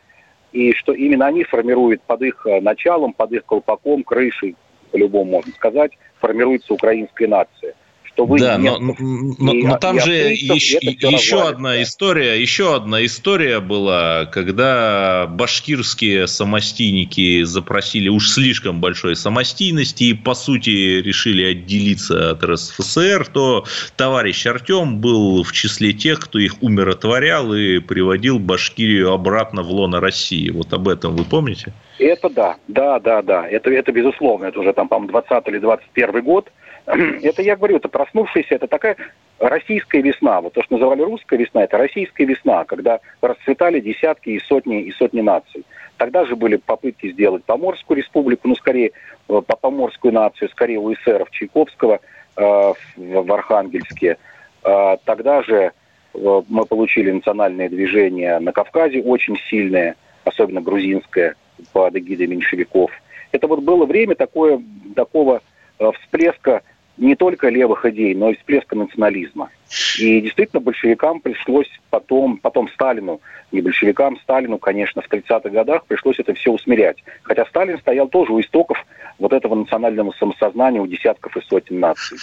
и 0.52 0.72
что 0.72 0.92
именно 0.92 1.26
они 1.26 1.44
формируют 1.44 2.02
под 2.02 2.22
их 2.22 2.46
э, 2.46 2.60
началом, 2.60 3.12
под 3.12 3.32
их 3.32 3.44
колпаком, 3.44 4.02
крышей, 4.02 4.56
по-любому 4.90 5.30
можно 5.30 5.52
сказать, 5.52 5.92
формируется 6.20 6.74
украинская 6.74 7.28
нация 7.28 7.74
что 8.20 8.26
вы 8.26 8.38
да, 8.38 8.59
но, 8.59 8.78
но, 8.78 9.52
но 9.52 9.78
там 9.78 10.00
же 10.00 10.12
еще, 10.12 10.78
еще 10.80 11.48
одна 11.48 11.83
история, 11.83 12.40
еще 12.40 12.74
одна 12.74 13.04
история 13.04 13.61
была, 13.61 14.26
когда 14.26 15.26
башкирские 15.26 16.26
самостийники 16.26 17.42
запросили 17.44 18.09
уж 18.09 18.28
слишком 18.28 18.80
большой 18.80 19.16
самостийности 19.16 20.04
и 20.04 20.14
по 20.14 20.35
сути 20.35 21.00
решили 21.00 21.44
отделиться 21.44 22.30
от 22.30 22.44
РСФСР, 22.44 23.26
то 23.33 23.64
товарищ 23.96 24.46
Артем 24.46 24.98
был 24.98 25.42
в 25.42 25.52
числе 25.52 25.92
тех, 25.92 26.20
кто 26.20 26.38
их 26.38 26.62
умиротворял 26.62 27.54
и 27.54 27.78
приводил 27.78 28.38
Башкирию 28.38 29.12
обратно 29.12 29.62
в 29.62 29.70
лоно 29.70 30.00
России. 30.00 30.50
Вот 30.50 30.72
об 30.72 30.88
этом 30.88 31.16
вы 31.16 31.24
помните? 31.24 31.72
Это 31.98 32.28
да, 32.30 32.56
да, 32.68 32.98
да, 32.98 33.22
да. 33.22 33.48
Это, 33.48 33.70
это 33.70 33.92
безусловно. 33.92 34.46
Это 34.46 34.61
уже 34.61 34.72
там, 34.72 34.88
по-моему, 34.88 35.12
20 35.12 35.48
или 35.48 35.59
21 35.59 36.22
год 36.22 36.50
это 37.22 37.42
я 37.42 37.57
говорю, 37.57 37.76
это 37.76 37.88
проснувшаяся, 37.88 38.55
это 38.55 38.66
такая 38.66 38.96
российская 39.38 40.03
весна. 40.03 40.40
Вот 40.40 40.53
то, 40.53 40.62
что 40.62 40.74
называли 40.74 41.03
русская 41.03 41.38
весна, 41.38 41.64
это 41.64 41.79
российская 41.79 42.24
весна, 42.24 42.64
когда 42.64 43.00
расцветали 43.20 43.81
десятки 43.81 44.31
и 44.31 44.40
сотни 44.40 44.83
и 44.83 44.92
сотни 44.92 45.20
наций. 45.20 45.64
Тогда 45.96 46.24
же 46.24 46.37
были 46.37 46.57
попытки 46.57 47.12
сделать 47.12 47.44
Поморскую 47.44 47.98
республику, 47.98 48.48
ну, 48.48 48.57
скорее, 48.57 48.92
э, 49.29 49.42
по 49.46 49.57
Поморскую 49.57 50.12
нацию, 50.12 50.48
скорее 50.48 50.79
у 50.79 50.92
эсеров 50.92 51.31
Чайковского 51.31 52.00
э, 52.37 52.72
в 52.96 53.33
Архангельске. 53.33 54.16
Э, 54.64 54.96
тогда 55.05 55.42
же 55.42 55.72
э, 56.14 56.42
мы 56.48 56.64
получили 56.64 57.11
национальное 57.11 57.68
движение 57.68 58.38
на 58.38 58.53
Кавказе, 58.53 59.03
очень 59.03 59.37
сильное, 59.48 59.96
особенно 60.24 60.61
грузинское, 60.61 61.35
под 61.72 61.96
эгидой 61.96 62.26
меньшевиков. 62.26 62.90
Это 63.33 63.46
вот 63.46 63.61
было 63.61 63.85
время 63.85 64.14
такое, 64.14 64.62
такого 64.96 65.42
э, 65.79 65.90
всплеска 66.00 66.62
не 66.96 67.14
только 67.14 67.48
левых 67.48 67.85
идей, 67.87 68.14
но 68.14 68.31
и 68.31 68.37
всплеска 68.37 68.76
национализма. 68.76 69.50
И 69.98 70.20
действительно 70.20 70.61
большевикам 70.61 71.20
пришлось 71.20 71.68
потом, 71.90 72.38
потом 72.38 72.68
Сталину, 72.68 73.20
не 73.53 73.61
большевикам, 73.61 74.18
Сталину, 74.20 74.59
конечно, 74.59 75.03
в 75.03 75.09
30-х 75.09 75.48
годах 75.50 75.85
пришлось 75.87 76.18
это 76.18 76.35
все 76.35 76.53
усмирять. 76.53 76.98
Хотя 77.22 77.46
Сталин 77.46 77.79
стоял 77.79 78.09
тоже 78.09 78.33
у 78.33 78.40
истоков 78.40 78.79
вот 79.18 79.33
этого 79.33 79.55
национального 79.55 80.12
самосознания 80.18 80.81
у 80.81 80.87
десятков 80.87 81.37
и 81.37 81.40
сотен 81.42 81.81
наций. 81.81 82.18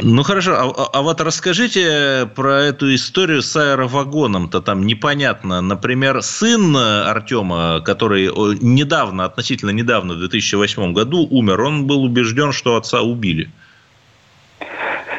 Ну 0.00 0.22
хорошо, 0.22 0.54
а, 0.54 0.64
а, 0.70 0.90
а 0.92 1.02
вот 1.02 1.20
расскажите 1.20 2.28
про 2.34 2.62
эту 2.62 2.94
историю 2.94 3.42
с 3.42 3.54
аэровагоном-то 3.56 4.60
там 4.60 4.86
непонятно. 4.86 5.60
Например, 5.60 6.22
сын 6.22 6.76
Артема, 6.76 7.80
который 7.84 8.30
недавно, 8.60 9.24
относительно 9.24 9.70
недавно, 9.70 10.14
в 10.14 10.18
2008 10.18 10.92
году 10.92 11.26
умер, 11.30 11.60
он 11.60 11.86
был 11.86 12.02
убежден, 12.04 12.52
что 12.52 12.76
отца 12.76 13.02
убили. 13.02 13.50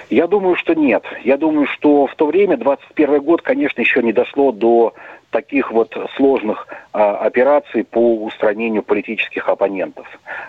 Я 0.09 0.25
думаю, 0.27 0.55
что 0.55 0.73
нет. 0.73 1.03
Я 1.23 1.37
думаю, 1.37 1.67
что 1.67 2.07
в 2.07 2.15
то 2.15 2.25
время, 2.25 2.57
21 2.57 3.21
год, 3.21 3.41
конечно, 3.41 3.79
еще 3.81 4.01
не 4.01 4.11
дошло 4.11 4.51
до 4.51 4.93
таких 5.29 5.71
вот 5.71 5.95
сложных 6.15 6.67
а, 6.91 7.17
операций 7.17 7.83
по 7.83 8.15
устранению 8.23 8.81
политических 8.81 9.47
оппонентов. 9.47 10.07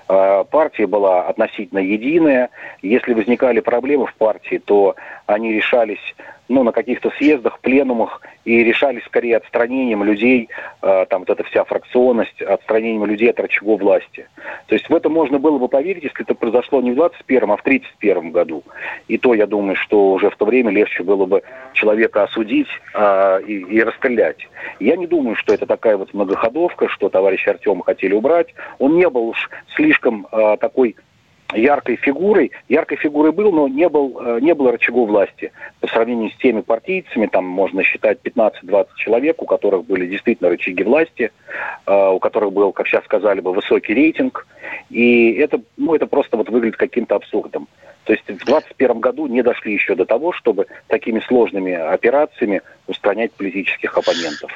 А, 0.09 0.45
партия 0.45 0.87
была 0.87 1.29
относительно 1.29 1.81
единая. 1.81 2.49
Если 2.81 3.13
возникали 3.13 3.61
проблемы 3.61 4.07
в 4.07 4.15
партии, 4.15 4.61
то 4.65 4.97
они 5.27 5.53
решались 5.53 6.15
ну, 6.51 6.65
на 6.65 6.73
каких-то 6.73 7.11
съездах, 7.11 7.61
пленумах, 7.61 8.21
и 8.45 8.65
решались 8.65 9.05
скорее 9.05 9.37
отстранением 9.37 10.03
людей, 10.03 10.49
э, 10.83 11.07
там 11.09 11.21
вот 11.21 11.31
эта 11.31 11.45
вся 11.45 11.63
фракционность, 11.63 12.43
отстранением 12.43 13.05
людей 13.05 13.31
от 13.31 13.39
рычагов 13.39 13.81
власти. 13.81 14.27
То 14.67 14.75
есть 14.75 14.91
в 14.91 14.95
это 14.95 15.09
можно 15.09 15.39
было 15.39 15.59
бы 15.59 15.69
поверить, 15.69 16.03
если 16.03 16.23
это 16.23 16.35
произошло 16.35 16.81
не 16.81 16.91
в 16.91 16.97
21 16.97 17.53
а 17.53 17.57
в 17.57 17.63
31 17.63 18.33
году. 18.33 18.65
И 19.07 19.17
то, 19.17 19.33
я 19.33 19.47
думаю, 19.47 19.77
что 19.77 20.13
уже 20.13 20.29
в 20.29 20.37
то 20.37 20.45
время 20.45 20.73
легче 20.73 21.05
было 21.05 21.25
бы 21.25 21.43
человека 21.73 22.25
осудить 22.25 22.69
э, 22.95 23.43
и, 23.47 23.59
и 23.61 23.83
расстрелять. 23.83 24.49
Я 24.81 24.97
не 24.97 25.07
думаю, 25.07 25.37
что 25.37 25.55
это 25.55 25.67
такая 25.67 25.97
вот 25.97 26.13
многоходовка, 26.13 26.89
что 26.89 27.11
товарищ 27.11 27.47
Артема 27.47 27.85
хотели 27.85 28.13
убрать. 28.13 28.49
Он 28.81 28.97
не 28.97 29.09
был 29.09 29.29
уж 29.29 29.51
слишком 29.77 30.27
э, 30.33 30.57
такой 30.59 30.97
яркой 31.55 31.97
фигурой. 31.97 32.53
Яркой 32.69 32.97
фигурой 32.97 33.33
был, 33.33 33.53
но 33.53 33.69
не, 33.69 33.89
был, 33.89 34.19
э, 34.21 34.39
не 34.41 34.55
было 34.55 34.73
рычагов 34.73 35.09
власти. 35.09 35.53
По 35.81 35.87
сравнению 35.89 36.31
с 36.31 36.37
теми 36.37 36.61
партийцами, 36.61 37.27
там 37.27 37.45
можно 37.45 37.83
считать 37.83 38.19
15-20 38.23 38.87
человек, 38.97 39.43
у 39.43 39.47
которых 39.47 39.85
были 39.85 40.07
действительно 40.07 40.51
рычаги 40.51 40.83
власти, 40.83 41.33
э, 41.87 42.09
у 42.09 42.19
которых 42.19 42.53
был, 42.53 42.73
как 42.73 42.87
сейчас 42.87 43.05
сказали 43.05 43.41
бы, 43.41 43.53
высокий 43.53 43.95
рейтинг. 43.95 44.47
И 44.91 45.33
это, 45.35 45.61
ну, 45.77 45.95
это 45.95 46.07
просто 46.07 46.37
вот 46.37 46.49
выглядит 46.49 46.77
каким-то 46.77 47.17
абсурдом. 47.17 47.69
То 48.05 48.13
есть 48.13 48.25
в 48.25 48.45
2021 48.45 49.01
году 49.01 49.27
не 49.27 49.43
дошли 49.43 49.73
еще 49.73 49.95
до 49.95 50.05
того, 50.05 50.33
чтобы 50.33 50.67
такими 50.89 51.21
сложными 51.21 51.73
операциями 51.73 52.63
устранять 52.87 53.33
политических 53.33 53.97
оппонентов. 53.97 54.51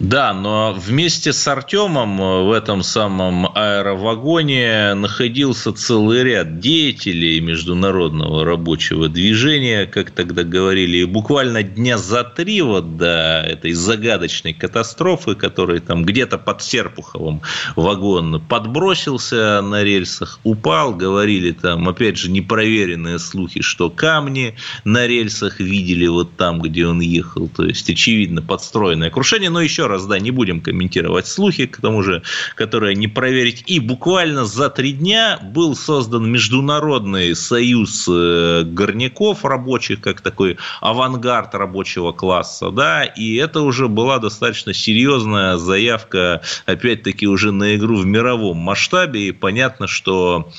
Да, 0.00 0.32
но 0.32 0.76
вместе 0.78 1.32
с 1.32 1.48
Артемом 1.48 2.18
в 2.46 2.52
этом 2.52 2.84
самом 2.84 3.50
аэровагоне 3.52 4.94
находился 4.94 5.72
целый 5.72 6.22
ряд 6.22 6.60
деятелей 6.60 7.40
международного 7.40 8.44
рабочего 8.44 9.08
движения, 9.08 9.86
как 9.86 10.12
тогда 10.12 10.44
говорили, 10.44 10.98
и 10.98 11.04
буквально 11.04 11.64
дня 11.64 11.98
за 11.98 12.22
три 12.22 12.62
вот 12.62 12.96
до 12.96 13.42
этой 13.44 13.72
загадочной 13.72 14.52
катастрофы, 14.52 15.34
которая 15.34 15.80
там 15.80 16.04
где-то 16.04 16.38
под 16.38 16.62
Серпуховым 16.62 17.42
вагон 17.74 18.40
подбросился 18.40 19.60
на 19.62 19.82
рельсах, 19.82 20.38
упал, 20.44 20.94
говорили 20.94 21.50
там, 21.50 21.88
опять 21.88 22.18
же, 22.18 22.30
непроверенные 22.30 23.18
слухи, 23.18 23.62
что 23.62 23.90
камни 23.90 24.54
на 24.84 25.08
рельсах 25.08 25.58
видели 25.58 26.06
вот 26.06 26.36
там, 26.36 26.60
где 26.60 26.86
он 26.86 27.00
ехал, 27.00 27.48
то 27.48 27.64
есть, 27.64 27.90
очевидно, 27.90 28.42
подстроенное 28.42 29.10
крушение, 29.10 29.50
но 29.50 29.60
еще 29.60 29.87
раз, 29.88 30.06
да, 30.06 30.18
не 30.18 30.30
будем 30.30 30.60
комментировать 30.60 31.26
слухи, 31.26 31.66
к 31.66 31.80
тому 31.80 32.02
же, 32.02 32.22
которые 32.54 32.94
не 32.94 33.08
проверить. 33.08 33.64
И 33.66 33.80
буквально 33.80 34.44
за 34.44 34.70
три 34.70 34.92
дня 34.92 35.38
был 35.42 35.74
создан 35.74 36.30
Международный 36.30 37.34
союз 37.34 38.06
э, 38.08 38.62
горняков 38.64 39.44
рабочих, 39.44 40.00
как 40.00 40.20
такой 40.20 40.58
авангард 40.80 41.54
рабочего 41.54 42.12
класса, 42.12 42.70
да, 42.70 43.04
и 43.04 43.36
это 43.36 43.62
уже 43.62 43.88
была 43.88 44.18
достаточно 44.18 44.74
серьезная 44.74 45.56
заявка, 45.56 46.42
опять-таки, 46.66 47.26
уже 47.26 47.52
на 47.52 47.76
игру 47.76 47.96
в 47.96 48.06
мировом 48.06 48.58
масштабе, 48.58 49.28
и 49.28 49.32
понятно, 49.32 49.86
что 49.86 50.50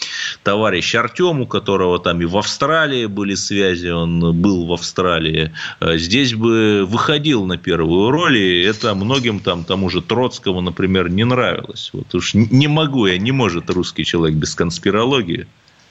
товарищ 0.44 0.96
Артем, 0.96 1.42
у 1.42 1.48
которого 1.48 2.00
там 2.00 2.22
и 2.22 2.26
в 2.26 2.38
Австралии 2.38 3.06
были 3.06 3.36
связи, 3.36 3.88
он 3.88 4.42
был 4.42 4.66
в 4.66 4.74
Австралии, 4.74 5.52
э, 5.80 5.98
здесь 5.98 6.34
бы 6.34 6.86
выходил 6.86 7.46
на 7.46 7.58
первую 7.58 8.12
роль, 8.12 8.38
и 8.38 8.64
это 8.64 8.96
многие 8.96 9.19
многим 9.20 9.40
там 9.40 9.64
тому 9.64 9.90
же 9.90 10.02
Троцкому, 10.02 10.62
например, 10.62 11.10
не 11.10 11.26
нравилось. 11.26 11.90
Вот 11.94 12.16
уж 12.16 12.34
не 12.34 12.68
могу 12.68 13.08
я, 13.08 13.18
не 13.18 13.32
может 13.32 13.70
русский 13.70 14.06
человек 14.06 14.38
без 14.38 14.56
конспирологии. 14.56 15.46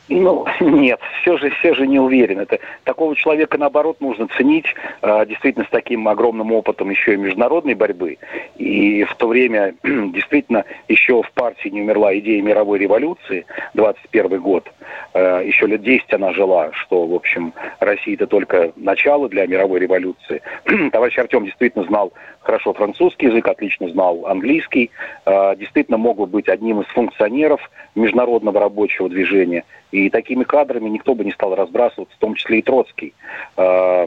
Ну, 0.09 0.47
нет, 0.61 1.01
все 1.21 1.37
же, 1.37 1.51
все 1.51 1.75
же 1.75 1.87
не 1.87 1.99
уверен. 1.99 2.41
Это, 2.41 2.59
такого 2.85 3.15
человека, 3.15 3.59
наоборот, 3.59 4.01
нужно 4.01 4.29
ценить 4.37 4.67
э, 5.03 5.27
действительно 5.27 5.67
с 5.67 5.71
таким 5.71 6.09
огромным 6.09 6.53
опытом 6.53 6.91
еще 6.91 7.15
и 7.15 7.17
международной 7.17 7.75
борьбы. 7.75 8.19
И 8.57 9.05
в 9.05 9.15
то 9.17 9.29
время 9.29 9.75
действительно 9.83 10.65
еще 10.89 11.23
в 11.23 11.31
партии 11.33 11.69
не 11.69 11.83
умерла 11.83 12.17
идея 12.19 12.43
мировой 12.43 12.79
революции, 12.79 13.47
21 13.75 14.41
год. 14.41 14.71
Э, 15.15 15.43
еще 15.45 15.67
лет 15.67 15.83
10 15.83 16.13
она 16.15 16.33
жила, 16.33 16.71
что, 16.73 17.07
в 17.07 17.15
общем, 17.15 17.53
Россия 17.81 18.15
это 18.15 18.27
только 18.27 18.73
начало 18.77 19.29
для 19.29 19.47
мировой 19.47 19.81
революции. 19.81 20.43
Товарищ 20.93 21.19
Артем 21.19 21.45
действительно 21.45 21.85
знал 21.85 22.13
хорошо 22.41 22.73
французский 22.73 23.27
язык, 23.27 23.47
отлично 23.47 23.89
знал 23.91 24.27
английский, 24.27 24.91
э, 25.27 25.57
действительно 25.57 25.99
мог 25.99 26.17
бы 26.17 26.27
быть 26.27 26.49
одним 26.49 26.81
из 26.81 26.87
функционеров 26.89 27.61
международного 27.95 28.59
рабочего 28.59 29.09
движения. 29.11 29.65
И 29.99 30.11
такими 30.11 30.45
кадрами 30.45 30.89
никто 30.89 31.15
бы 31.15 31.25
не 31.25 31.33
стал 31.33 31.57
разбрасываться, 31.57 32.15
в 32.15 32.19
том 32.21 32.35
числе 32.35 32.61
и 32.61 32.63
Троцкий, 32.63 33.15
э, 33.57 34.07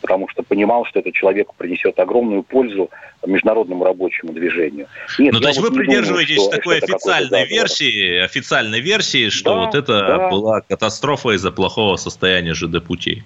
потому 0.00 0.28
что 0.28 0.42
понимал, 0.42 0.84
что 0.86 0.98
этот 0.98 1.14
человек 1.14 1.54
принесет 1.54 1.98
огромную 2.00 2.42
пользу 2.42 2.90
международному 3.24 3.84
рабочему 3.84 4.32
движению. 4.32 4.88
Нет, 5.18 5.32
ну, 5.32 5.40
то 5.40 5.48
есть 5.48 5.60
вот 5.60 5.70
вы 5.70 5.76
придерживаетесь 5.76 6.36
думаю, 6.36 6.50
что, 6.50 6.56
такой 6.56 6.76
что 6.78 6.86
официальной 6.86 7.46
версии, 7.46 8.18
официальной 8.18 8.80
версии, 8.80 9.28
что 9.28 9.54
да, 9.54 9.60
вот 9.60 9.74
это 9.76 10.06
да. 10.06 10.28
была 10.30 10.60
катастрофа 10.62 11.30
из-за 11.36 11.52
плохого 11.52 11.96
состояния 11.96 12.54
ЖД 12.54 12.84
путей? 12.84 13.22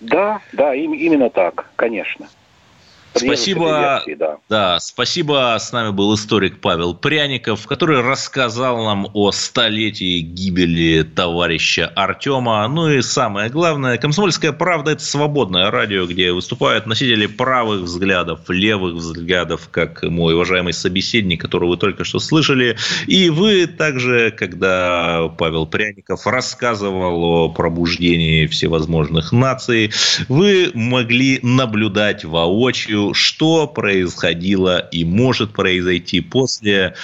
Да, 0.00 0.40
да, 0.52 0.74
именно 0.74 1.30
так, 1.30 1.70
конечно. 1.76 2.28
Спасибо, 3.14 4.00
версии, 4.04 4.14
да. 4.18 4.36
да, 4.48 4.80
спасибо. 4.80 5.56
С 5.58 5.72
нами 5.72 5.90
был 5.90 6.14
историк 6.14 6.60
Павел 6.60 6.94
Пряников, 6.94 7.66
который 7.66 8.00
рассказал 8.00 8.84
нам 8.84 9.08
о 9.14 9.30
столетии 9.30 10.20
гибели 10.20 11.02
товарища 11.02 11.86
Артема. 11.94 12.66
Ну 12.66 12.90
и 12.90 13.02
самое 13.02 13.50
главное, 13.50 13.98
«Комсомольская 13.98 14.52
правда»– 14.52 14.90
это 14.92 15.04
свободное 15.04 15.70
радио, 15.70 16.06
где 16.06 16.32
выступают 16.32 16.86
носители 16.86 17.26
правых 17.26 17.82
взглядов, 17.82 18.40
левых 18.48 18.94
взглядов, 18.94 19.68
как 19.70 20.02
мой 20.02 20.34
уважаемый 20.34 20.72
собеседник, 20.72 21.40
которого 21.40 21.70
вы 21.70 21.76
только 21.76 22.04
что 22.04 22.18
слышали. 22.18 22.76
И 23.06 23.30
вы 23.30 23.66
также, 23.66 24.32
когда 24.32 25.28
Павел 25.38 25.66
Пряников 25.66 26.26
рассказывал 26.26 27.24
о 27.24 27.48
пробуждении 27.48 28.46
всевозможных 28.46 29.30
наций, 29.32 29.92
вы 30.28 30.70
могли 30.74 31.38
наблюдать 31.42 32.24
воочию 32.24 33.03
что 33.12 33.66
происходило 33.66 34.78
и 34.78 35.04
может 35.04 35.52
произойти 35.52 36.20
после, 36.20 36.94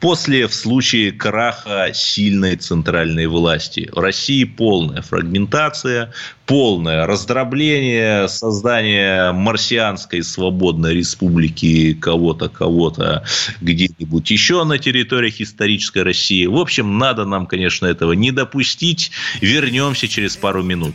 после 0.00 0.46
в 0.46 0.54
случае 0.54 1.12
краха 1.12 1.90
сильной 1.92 2.56
центральной 2.56 3.26
власти. 3.26 3.88
В 3.92 3.98
России 3.98 4.44
полная 4.44 5.02
фрагментация, 5.02 6.12
полное 6.46 7.06
раздробление, 7.06 8.28
создание 8.28 9.32
марсианской 9.32 10.22
свободной 10.22 10.94
республики 10.94 11.94
кого-то, 11.94 12.48
кого-то 12.48 13.24
где-нибудь 13.60 14.30
еще 14.30 14.64
на 14.64 14.78
территориях 14.78 15.40
исторической 15.40 16.02
России. 16.02 16.46
В 16.46 16.58
общем, 16.58 16.98
надо 16.98 17.24
нам, 17.24 17.46
конечно, 17.46 17.86
этого 17.86 18.12
не 18.12 18.30
допустить. 18.30 19.10
Вернемся 19.40 20.08
через 20.08 20.36
пару 20.36 20.62
минут. 20.62 20.94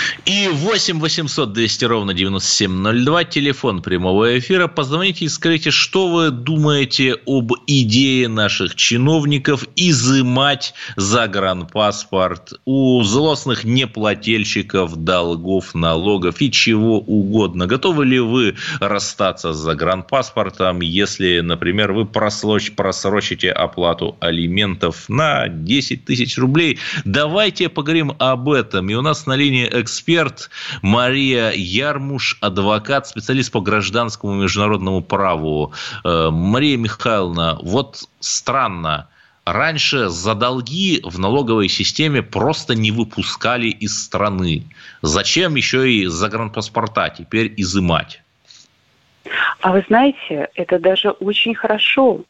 И 0.25 0.47
8 0.47 0.99
800 0.99 1.53
200 1.53 1.85
ровно 1.85 2.13
9702, 2.13 3.23
телефон 3.25 3.81
прямого 3.81 4.37
эфира. 4.37 4.67
Позвоните 4.67 5.25
и 5.25 5.29
скажите, 5.29 5.71
что 5.71 6.07
вы 6.07 6.31
думаете 6.31 7.15
об 7.25 7.53
идее 7.67 8.27
наших 8.27 8.75
чиновников 8.75 9.67
изымать 9.75 10.73
загранпаспорт 10.95 12.53
у 12.65 13.01
злостных 13.03 13.63
неплательщиков 13.63 14.95
долгов, 14.95 15.73
налогов 15.73 16.41
и 16.41 16.51
чего 16.51 16.99
угодно. 16.99 17.67
Готовы 17.67 18.05
ли 18.05 18.19
вы 18.19 18.55
расстаться 18.79 19.53
с 19.53 19.57
загранпаспортом, 19.57 20.81
если, 20.81 21.39
например, 21.39 21.93
вы 21.93 22.05
просрочите, 22.05 22.75
просрочите 22.75 23.51
оплату 23.51 24.17
алиментов 24.19 25.09
на 25.09 25.47
10 25.47 26.05
тысяч 26.05 26.37
рублей? 26.37 26.79
Давайте 27.05 27.69
поговорим 27.69 28.13
об 28.19 28.49
этом. 28.49 28.89
И 28.89 28.93
у 28.93 29.01
нас 29.01 29.25
на 29.25 29.35
линии 29.35 29.67
эксперт 29.71 30.00
эксперт 30.01 30.49
Мария 30.81 31.51
Ярмуш, 31.51 32.37
адвокат, 32.41 33.07
специалист 33.07 33.51
по 33.51 33.61
гражданскому 33.61 34.33
международному 34.33 35.01
праву. 35.01 35.73
Э, 36.03 36.29
Мария 36.31 36.77
Михайловна, 36.77 37.59
вот 37.61 38.03
странно, 38.19 39.07
Раньше 39.43 40.09
за 40.09 40.35
долги 40.35 41.01
в 41.03 41.17
налоговой 41.17 41.67
системе 41.67 42.21
просто 42.21 42.75
не 42.75 42.91
выпускали 42.91 43.69
из 43.69 44.03
страны. 44.03 44.67
Зачем 45.01 45.55
еще 45.55 45.91
и 45.91 46.05
загранпаспорта 46.05 47.09
теперь 47.09 47.51
изымать? 47.57 48.21
А 49.61 49.71
вы 49.71 49.83
знаете, 49.87 50.49
это 50.55 50.79
даже 50.79 51.11
очень 51.11 51.53
хорошо. 51.53 52.21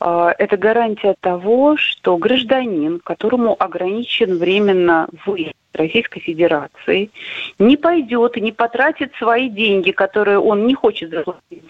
А, 0.00 0.34
это 0.38 0.56
гарантия 0.56 1.14
того, 1.20 1.76
что 1.76 2.16
гражданин, 2.16 3.00
которому 3.00 3.56
ограничен 3.58 4.38
временно 4.38 5.08
выезд 5.24 5.54
Российской 5.74 6.20
Федерации, 6.20 7.10
не 7.58 7.76
пойдет 7.76 8.36
и 8.36 8.40
не 8.40 8.52
потратит 8.52 9.14
свои 9.16 9.48
деньги, 9.48 9.90
которые 9.90 10.38
он 10.38 10.66
не 10.66 10.74
хочет 10.74 11.10
заплатить 11.10 11.62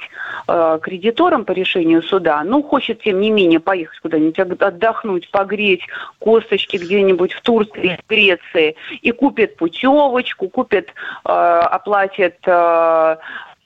э, 0.48 0.78
кредиторам 0.82 1.44
по 1.44 1.52
решению 1.52 2.02
суда, 2.02 2.42
но 2.42 2.62
хочет, 2.62 3.02
тем 3.02 3.20
не 3.20 3.30
менее, 3.30 3.60
поехать 3.60 4.00
куда-нибудь 4.00 4.38
отдохнуть, 4.60 5.30
погреть 5.30 5.82
косточки 6.18 6.78
где-нибудь 6.78 7.32
в 7.32 7.42
Турции, 7.42 7.98
в 8.02 8.08
Греции, 8.08 8.74
и 9.02 9.12
купит 9.12 9.56
путевочку, 9.56 10.48
купит, 10.48 10.88
э, 11.24 11.28
оплатит 11.30 12.38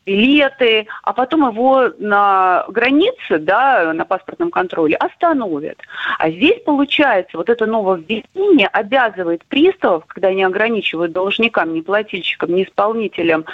билеты, 0.07 0.87
а 1.03 1.13
потом 1.13 1.51
его 1.51 1.91
на 1.99 2.65
границе, 2.69 3.39
да, 3.39 3.93
на 3.93 4.05
паспортном 4.05 4.51
контроле 4.51 4.97
остановят. 4.97 5.79
А 6.19 6.31
здесь, 6.31 6.63
получается, 6.65 7.37
вот 7.37 7.51
это 7.51 7.67
нововведение 7.67 8.69
обязывает 8.69 9.45
приставов, 9.45 10.07
когда 10.07 10.29
они 10.29 10.45
ограничивают 10.45 11.13
должникам, 11.13 11.75
не 11.75 11.83
плательщикам, 11.83 12.55
не 12.55 12.63
исполнителям 12.63 13.45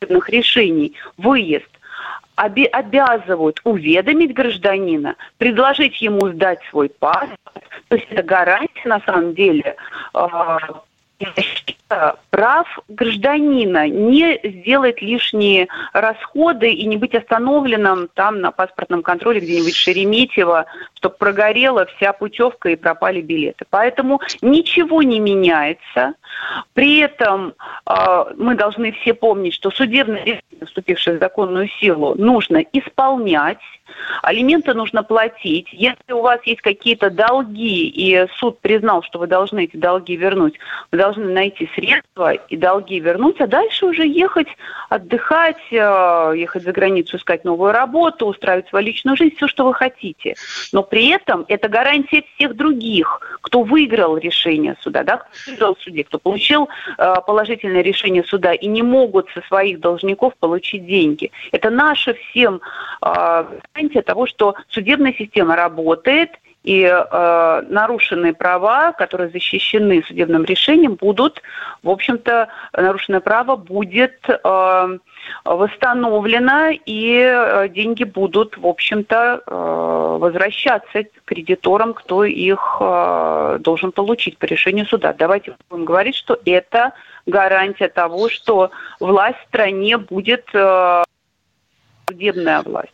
решений 0.00 0.94
выезд, 1.16 1.68
обязывают 2.34 3.60
уведомить 3.64 4.32
гражданина, 4.32 5.16
предложить 5.38 6.00
ему 6.00 6.28
сдать 6.28 6.60
свой 6.70 6.88
паспорт. 6.88 7.38
То 7.88 7.96
есть 7.96 8.06
это 8.10 8.22
гарантия, 8.22 8.88
на 8.88 9.00
самом 9.00 9.34
деле, 9.34 9.76
а, 10.14 10.58
прав 12.30 12.78
гражданина 12.88 13.88
не 13.88 14.38
сделать 14.44 15.02
лишние 15.02 15.68
расходы 15.92 16.70
и 16.70 16.86
не 16.86 16.96
быть 16.96 17.14
остановленным 17.14 18.08
там 18.14 18.40
на 18.40 18.52
паспортном 18.52 19.02
контроле 19.02 19.40
где-нибудь 19.40 19.74
Шереметьево, 19.74 20.66
чтобы 20.94 21.16
прогорела 21.16 21.86
вся 21.86 22.12
путевка 22.12 22.70
и 22.70 22.76
пропали 22.76 23.20
билеты. 23.20 23.64
Поэтому 23.70 24.20
ничего 24.40 25.02
не 25.02 25.18
меняется. 25.18 26.14
При 26.74 26.98
этом 26.98 27.54
э, 27.86 28.24
мы 28.36 28.54
должны 28.54 28.92
все 28.92 29.12
помнить, 29.12 29.54
что 29.54 29.70
судебное 29.70 30.20
решение, 30.20 30.66
вступившее 30.66 31.16
в 31.16 31.20
законную 31.20 31.68
силу, 31.80 32.14
нужно 32.14 32.58
исполнять, 32.72 33.58
алименты 34.22 34.74
нужно 34.74 35.02
платить. 35.02 35.68
Если 35.72 36.12
у 36.12 36.20
вас 36.20 36.40
есть 36.44 36.62
какие-то 36.62 37.10
долги, 37.10 37.88
и 37.88 38.26
суд 38.36 38.60
признал, 38.60 39.02
что 39.02 39.18
вы 39.18 39.26
должны 39.26 39.64
эти 39.64 39.76
долги 39.76 40.16
вернуть, 40.16 40.54
вы 40.92 40.98
должны 40.98 41.26
найти 41.32 41.68
средства 41.74 41.79
средства 41.80 42.32
и 42.32 42.56
долги 42.56 43.00
вернуть, 43.00 43.40
а 43.40 43.46
дальше 43.46 43.86
уже 43.86 44.06
ехать, 44.06 44.48
отдыхать, 44.88 45.60
э, 45.70 46.32
ехать 46.36 46.62
за 46.62 46.72
границу, 46.72 47.16
искать 47.16 47.44
новую 47.44 47.72
работу, 47.72 48.26
устраивать 48.26 48.68
свою 48.68 48.86
личную 48.86 49.16
жизнь, 49.16 49.36
все, 49.36 49.48
что 49.48 49.64
вы 49.64 49.74
хотите. 49.74 50.34
Но 50.72 50.82
при 50.82 51.08
этом 51.08 51.44
это 51.48 51.68
гарантия 51.68 52.24
всех 52.34 52.54
других, 52.56 53.38
кто 53.40 53.62
выиграл 53.62 54.16
решение 54.16 54.76
суда, 54.80 55.02
да, 55.02 55.16
кто 55.18 55.50
выиграл 55.50 55.74
в 55.74 55.80
суде, 55.80 56.04
кто 56.04 56.18
получил 56.18 56.68
э, 56.98 57.14
положительное 57.26 57.82
решение 57.82 58.24
суда 58.24 58.52
и 58.52 58.66
не 58.66 58.82
могут 58.82 59.28
со 59.30 59.40
своих 59.42 59.80
должников 59.80 60.34
получить 60.38 60.86
деньги. 60.86 61.30
Это 61.52 61.70
наша 61.70 62.14
всем 62.14 62.60
э, 63.02 63.44
гарантия 63.74 64.02
того, 64.02 64.26
что 64.26 64.54
судебная 64.68 65.14
система 65.14 65.56
работает, 65.56 66.30
и 66.62 66.82
э, 66.82 67.62
нарушенные 67.68 68.34
права, 68.34 68.92
которые 68.92 69.30
защищены 69.30 70.02
судебным 70.06 70.44
решением, 70.44 70.94
будут, 70.94 71.42
в 71.82 71.88
общем-то, 71.88 72.48
нарушенное 72.72 73.20
право 73.20 73.56
будет 73.56 74.18
э, 74.28 74.98
восстановлено, 75.44 76.70
и 76.84 77.18
э, 77.18 77.68
деньги 77.70 78.04
будут, 78.04 78.58
в 78.58 78.66
общем-то, 78.66 79.42
э, 79.46 80.16
возвращаться 80.20 81.04
кредиторам, 81.24 81.94
кто 81.94 82.24
их 82.24 82.76
э, 82.80 83.58
должен 83.60 83.92
получить 83.92 84.36
по 84.36 84.44
решению 84.44 84.84
суда. 84.84 85.14
Давайте 85.14 85.56
будем 85.70 85.86
говорить, 85.86 86.16
что 86.16 86.38
это 86.44 86.92
гарантия 87.24 87.88
того, 87.88 88.28
что 88.28 88.70
власть 88.98 89.38
в 89.38 89.48
стране 89.48 89.96
будет 89.96 90.46
э, 90.52 91.04
судебная 92.06 92.60
власть. 92.62 92.92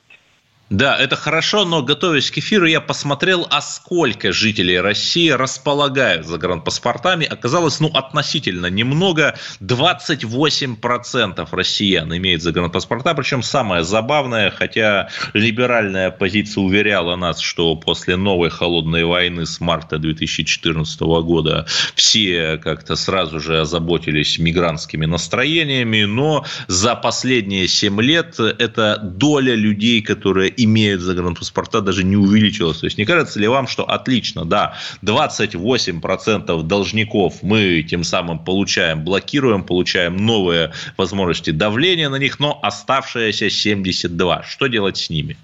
Да, 0.68 0.96
это 0.98 1.14
хорошо, 1.14 1.64
но 1.64 1.80
готовясь 1.80 2.28
к 2.32 2.38
эфиру, 2.38 2.66
я 2.66 2.80
посмотрел, 2.80 3.46
а 3.50 3.60
сколько 3.60 4.32
жителей 4.32 4.80
России 4.80 5.28
располагают 5.30 6.26
загранпаспортами. 6.26 7.24
Оказалось, 7.24 7.78
ну, 7.78 7.86
относительно 7.94 8.66
немного. 8.66 9.38
28% 9.60 11.48
россиян 11.52 12.16
имеют 12.16 12.42
загранпаспорта. 12.42 13.14
Причем 13.14 13.44
самое 13.44 13.84
забавное, 13.84 14.50
хотя 14.50 15.08
либеральная 15.34 16.08
оппозиция 16.08 16.64
уверяла 16.64 17.14
нас, 17.14 17.38
что 17.38 17.76
после 17.76 18.16
новой 18.16 18.50
холодной 18.50 19.04
войны 19.04 19.46
с 19.46 19.60
марта 19.60 19.98
2014 19.98 21.00
года 21.00 21.66
все 21.94 22.56
как-то 22.56 22.96
сразу 22.96 23.38
же 23.38 23.60
озаботились 23.60 24.40
мигрантскими 24.40 25.06
настроениями, 25.06 26.02
но 26.02 26.44
за 26.66 26.96
последние 26.96 27.68
7 27.68 28.00
лет 28.02 28.40
эта 28.40 28.98
доля 29.00 29.54
людей, 29.54 30.02
которые 30.02 30.55
имеют 30.56 31.00
загранпаспорта, 31.00 31.80
даже 31.80 32.04
не 32.04 32.16
увеличилась. 32.16 32.78
То 32.78 32.86
есть 32.86 32.98
не 32.98 33.04
кажется 33.04 33.38
ли 33.40 33.48
вам, 33.48 33.66
что 33.66 33.84
отлично, 33.84 34.44
да, 34.44 34.74
28% 35.02 36.62
должников 36.62 37.42
мы 37.42 37.82
тем 37.82 38.04
самым 38.04 38.38
получаем, 38.38 39.04
блокируем, 39.04 39.64
получаем 39.64 40.16
новые 40.16 40.72
возможности 40.96 41.50
давления 41.50 42.08
на 42.08 42.16
них, 42.16 42.40
но 42.40 42.58
оставшиеся 42.62 43.50
72, 43.50 44.42
что 44.44 44.66
делать 44.66 44.96
с 44.96 45.10
ними? 45.10 45.36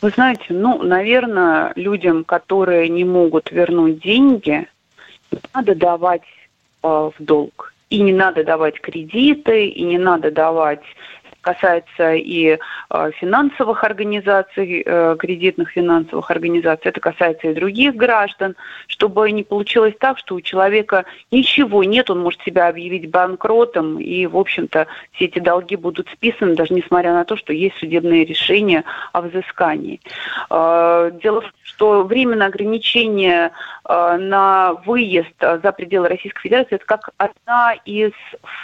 Вы 0.00 0.10
знаете, 0.10 0.46
ну, 0.48 0.82
наверное, 0.82 1.72
людям, 1.76 2.24
которые 2.24 2.88
не 2.88 3.04
могут 3.04 3.50
вернуть 3.50 4.00
деньги, 4.00 4.66
надо 5.54 5.74
давать 5.74 6.22
э, 6.82 6.86
в 6.88 7.14
долг. 7.18 7.72
И 7.88 8.00
не 8.00 8.12
надо 8.12 8.44
давать 8.44 8.80
кредиты, 8.80 9.66
и 9.66 9.82
не 9.82 9.98
надо 9.98 10.30
давать 10.30 10.82
касается 11.40 12.14
и 12.14 12.58
э, 12.90 13.10
финансовых 13.18 13.84
организаций, 13.84 14.82
э, 14.84 15.16
кредитных 15.18 15.70
финансовых 15.70 16.30
организаций, 16.30 16.90
это 16.90 17.00
касается 17.00 17.48
и 17.48 17.54
других 17.54 17.94
граждан, 17.96 18.56
чтобы 18.86 19.30
не 19.30 19.42
получилось 19.42 19.94
так, 19.98 20.18
что 20.18 20.34
у 20.34 20.40
человека 20.40 21.04
ничего 21.30 21.84
нет, 21.84 22.10
он 22.10 22.20
может 22.20 22.40
себя 22.42 22.68
объявить 22.68 23.10
банкротом, 23.10 23.98
и, 23.98 24.26
в 24.26 24.36
общем-то, 24.36 24.86
все 25.12 25.26
эти 25.26 25.38
долги 25.38 25.76
будут 25.76 26.08
списаны, 26.10 26.54
даже 26.54 26.74
несмотря 26.74 27.12
на 27.12 27.24
то, 27.24 27.36
что 27.36 27.52
есть 27.52 27.76
судебные 27.78 28.24
решения 28.24 28.84
о 29.12 29.22
взыскании. 29.22 30.00
Э, 30.50 31.10
дело 31.22 31.40
в 31.40 31.44
том, 31.44 31.52
что 31.62 32.02
временное 32.02 32.48
ограничение 32.48 33.52
на 33.88 34.74
выезд 34.84 35.34
за 35.40 35.72
пределы 35.72 36.08
Российской 36.08 36.42
Федерации– 36.42 36.74
это 36.76 36.84
как 36.84 37.10
одна 37.16 37.74
из 37.84 38.12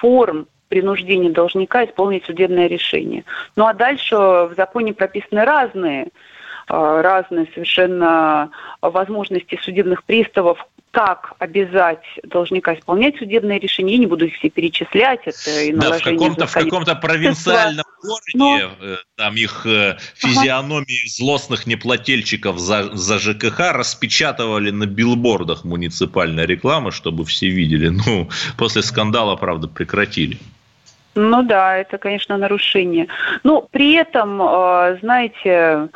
форм 0.01 0.47
принуждение 0.69 1.31
должника 1.31 1.85
исполнить 1.85 2.25
судебное 2.25 2.67
решение. 2.67 3.25
Ну 3.57 3.67
а 3.67 3.75
дальше 3.75 4.17
в 4.17 4.55
законе 4.57 4.93
прописаны 4.93 5.45
разные 5.45 6.09
разные 6.69 7.47
совершенно 7.55 8.51
возможности 8.83 9.59
судебных 9.63 10.03
приставов, 10.05 10.59
как 10.91 11.35
обязать 11.39 12.03
должника 12.25 12.75
исполнять 12.75 13.19
судебное 13.19 13.61
решение. 13.61 13.97
Я 13.97 14.01
не 14.01 14.07
буду 14.07 14.27
их 14.27 14.35
все 14.35 14.49
перечислять. 14.49 15.21
Это 15.27 15.61
и 15.61 15.73
да, 15.73 15.99
в 15.99 16.03
каком-то, 16.03 16.47
в 16.47 16.53
каком-то 16.53 16.95
провинциальном 16.95 17.85
городе, 18.03 18.71
Но... 18.81 18.97
там 19.17 19.37
их 19.37 19.67
физиономии 20.15 21.03
ага. 21.03 21.11
злостных 21.19 21.67
неплательщиков 21.67 22.59
за, 22.59 22.97
за 22.97 23.19
ЖКХ 23.19 23.73
распечатывали 23.73 24.71
на 24.71 24.87
билбордах 24.87 25.65
муниципальной 25.65 26.47
рекламы, 26.47 26.93
чтобы 26.93 27.27
все 27.27 27.49
видели. 27.51 27.89
Ну, 27.89 28.31
после 28.57 28.83
скандала, 28.83 29.37
правда, 29.37 29.69
прекратили. 29.69 30.39
Ну 31.17 31.43
да, 31.43 31.77
это, 31.79 31.99
конечно, 31.99 32.37
нарушение. 32.37 33.09
Но 33.43 33.63
при 33.63 33.95
этом, 33.95 34.37
знаете, 35.01 35.89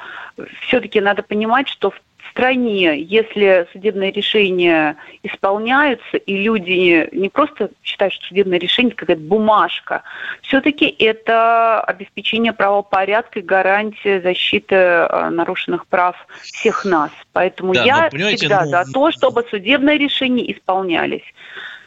все-таки 0.63 1.01
надо 1.01 1.23
понимать, 1.23 1.69
что 1.69 1.91
в 1.91 2.01
стране, 2.31 3.01
если 3.03 3.67
судебные 3.73 4.13
решения 4.13 4.97
исполняются, 5.23 6.17
и 6.17 6.37
люди 6.43 7.09
не 7.13 7.29
просто 7.29 7.71
считают, 7.83 8.15
что 8.15 8.27
судебное 8.27 8.59
решение 8.59 8.95
какая-то 8.95 9.21
бумажка, 9.21 10.03
все-таки 10.43 10.87
это 10.87 11.81
обеспечение 11.83 12.53
правопорядка 12.53 13.41
и 13.41 13.43
гарантия 13.43 14.21
защиты 14.21 15.07
нарушенных 15.31 15.87
прав 15.87 16.17
всех 16.43 16.85
нас. 16.85 17.11
Поэтому 17.33 17.75
да, 17.75 17.85
я 17.85 18.11
всегда 18.11 18.65
ну... 18.65 18.71
за 18.71 18.85
то, 18.93 19.11
чтобы 19.11 19.45
судебные 19.51 19.99
решения 19.99 20.51
исполнялись. 20.53 21.25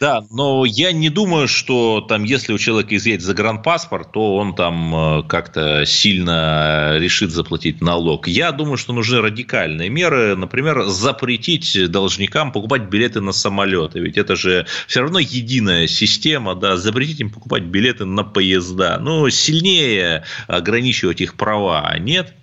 Да, 0.04 0.26
но 0.32 0.66
я 0.66 0.92
не 0.92 1.10
думаю, 1.10 1.48
что 1.48 2.02
там, 2.02 2.26
если 2.26 2.52
у 2.52 2.58
человека 2.58 2.94
изъять 2.98 3.22
загранпаспорт, 3.22 4.12
то 4.12 4.36
он 4.36 4.54
там 4.54 4.94
э, 4.94 5.24
как-то 5.30 5.86
сильно 5.86 6.98
решит 6.98 7.32
заплатить 7.32 7.80
налог. 7.80 8.28
Я 8.28 8.52
думаю, 8.52 8.76
что 8.76 8.92
нужны 8.92 9.22
радикальные 9.22 9.88
меры, 9.88 10.36
например, 10.36 10.88
запретить 10.88 11.90
должникам 11.90 12.52
покупать 12.52 12.90
билеты 12.90 13.22
на 13.22 13.32
самолеты. 13.32 14.02
Ведь 14.02 14.18
это 14.18 14.36
же 14.36 14.66
все 14.88 15.00
равно 15.00 15.20
единая 15.20 15.88
система, 15.88 16.54
да, 16.54 16.76
запретить 16.76 17.22
им 17.22 17.30
покупать 17.30 17.64
билеты 17.64 18.04
на 18.04 18.26
поезда. 18.26 18.98
Ну, 19.00 19.30
сильнее 19.30 20.26
ограничивать 20.48 21.22
их 21.22 21.36
права, 21.36 21.98
нет? 21.98 22.34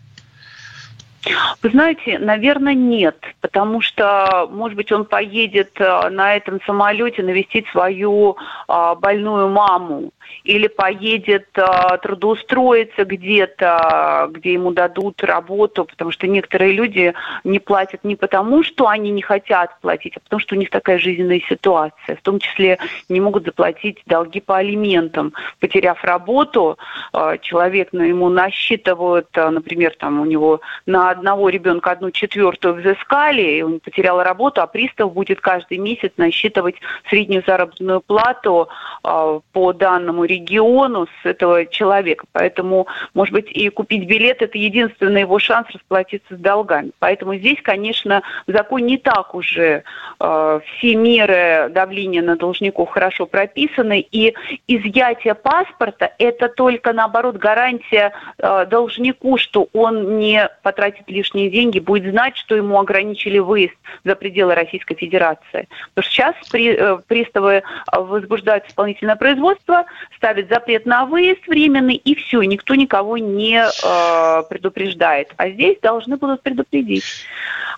Вы 1.62 1.70
знаете, 1.70 2.18
наверное, 2.18 2.74
нет, 2.74 3.16
потому 3.40 3.82
что, 3.82 4.48
может 4.50 4.76
быть, 4.76 4.90
он 4.90 5.04
поедет 5.04 5.72
э, 5.78 6.08
на 6.08 6.34
этом 6.34 6.60
самолете 6.64 7.22
навестить 7.22 7.66
свою 7.68 8.36
а, 8.66 8.94
больную 8.94 9.48
маму, 9.50 10.12
или 10.44 10.68
поедет 10.68 11.48
а, 11.56 11.96
трудоустроиться 11.98 13.04
где-то, 13.04 14.28
где 14.32 14.54
ему 14.54 14.72
дадут 14.72 15.22
работу, 15.22 15.84
потому 15.84 16.10
что 16.10 16.26
некоторые 16.26 16.72
люди 16.72 17.14
не 17.44 17.58
платят 17.58 18.04
не 18.04 18.16
потому, 18.16 18.62
что 18.62 18.88
они 18.88 19.10
не 19.10 19.22
хотят 19.22 19.78
платить, 19.80 20.16
а 20.16 20.20
потому 20.20 20.40
что 20.40 20.54
у 20.54 20.58
них 20.58 20.70
такая 20.70 20.98
жизненная 20.98 21.40
ситуация. 21.48 22.16
В 22.16 22.22
том 22.22 22.38
числе 22.38 22.78
не 23.08 23.20
могут 23.20 23.44
заплатить 23.44 24.02
долги 24.06 24.40
по 24.40 24.56
алиментам. 24.56 25.32
Потеряв 25.58 26.02
работу, 26.04 26.78
а, 27.12 27.38
человек 27.38 27.88
ну, 27.92 28.02
ему 28.02 28.28
насчитывают, 28.28 29.28
а, 29.36 29.50
например, 29.50 29.94
там 29.98 30.20
у 30.20 30.24
него 30.24 30.60
на 30.86 31.10
одного 31.10 31.48
ребенка 31.48 31.92
одну 31.92 32.10
четвертую 32.10 32.74
взыскали, 32.74 33.42
и 33.42 33.62
он 33.62 33.80
потерял 33.80 34.22
работу, 34.22 34.60
а 34.60 34.66
пристав 34.66 35.12
будет 35.12 35.40
каждый 35.40 35.78
месяц 35.78 36.12
насчитывать 36.16 36.76
среднюю 37.08 37.42
заработную 37.46 38.00
плату 38.00 38.68
а, 39.02 39.40
по 39.52 39.72
данному 39.72 40.19
региону 40.24 41.06
с 41.06 41.26
этого 41.26 41.66
человека. 41.66 42.26
Поэтому, 42.32 42.86
может 43.14 43.32
быть, 43.32 43.50
и 43.50 43.68
купить 43.68 44.06
билет– 44.06 44.40
это 44.42 44.58
единственный 44.58 45.22
его 45.22 45.38
шанс 45.38 45.68
расплатиться 45.70 46.36
с 46.36 46.38
долгами. 46.38 46.90
Поэтому 46.98 47.34
здесь, 47.36 47.58
конечно, 47.62 48.22
в 48.46 48.52
законе 48.52 48.80
не 48.80 48.98
так 48.98 49.34
уже 49.34 49.84
э, 50.18 50.60
все 50.64 50.94
меры 50.96 51.70
давления 51.70 52.22
на 52.22 52.36
должников 52.36 52.90
хорошо 52.90 53.26
прописаны, 53.26 54.00
и 54.00 54.34
изъятие 54.66 55.34
паспорта– 55.34 56.12
это 56.18 56.48
только, 56.48 56.92
наоборот, 56.92 57.36
гарантия 57.36 58.12
э, 58.38 58.66
должнику, 58.66 59.36
что 59.38 59.68
он 59.72 60.18
не 60.18 60.48
потратит 60.62 60.90
тратит 60.90 61.08
лишние 61.08 61.50
деньги, 61.50 61.78
будет 61.78 62.10
знать, 62.10 62.36
что 62.36 62.56
ему 62.56 62.78
ограничили 62.78 63.38
выезд 63.38 63.74
за 64.04 64.16
пределы 64.16 64.54
Российской 64.54 64.94
Федерации. 64.94 65.68
Потому 65.94 66.04
что 66.04 66.12
сейчас 66.12 66.34
при, 66.50 66.74
э, 66.74 66.98
приставы 67.06 67.52
э, 67.52 67.62
возбуждают 67.92 68.66
исполнительное 68.66 69.16
производство, 69.16 69.84
ставят 70.16 70.48
запрет 70.48 70.86
на 70.86 71.06
выезд 71.06 71.46
временный, 71.46 71.94
и 71.94 72.14
все, 72.14 72.42
никто 72.42 72.74
никого 72.74 73.16
не 73.18 73.62
э, 73.62 74.42
предупреждает. 74.48 75.32
А 75.36 75.48
здесь 75.48 75.78
должны 75.80 76.16
будут 76.16 76.42
предупредить. 76.42 77.04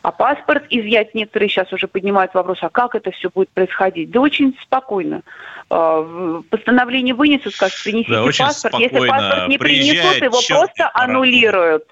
А 0.02 0.10
паспорт 0.10 0.64
изъять 0.68 1.14
некоторые 1.14 1.48
сейчас 1.48 1.72
уже 1.72 1.86
поднимают 1.86 2.34
вопрос, 2.34 2.58
а 2.62 2.68
как 2.68 2.96
это 2.96 3.12
все 3.12 3.30
будет 3.32 3.50
происходить? 3.50 4.10
Да 4.10 4.20
очень 4.20 4.56
спокойно. 4.60 5.22
Э, 5.70 6.42
Постановление 6.50 7.14
вынесут, 7.14 7.54
скажут, 7.54 7.78
принесите 7.84 8.12
Да, 8.12 8.24
паспорт. 8.24 8.74
Если 8.74 8.96
спокойно. 8.96 9.12
паспорт 9.12 9.48
не 9.48 9.58
Приезжает 9.58 10.18
принесут, 10.18 10.22
его 10.22 10.40
просто 10.48 10.90
аннулируют. 10.92 11.84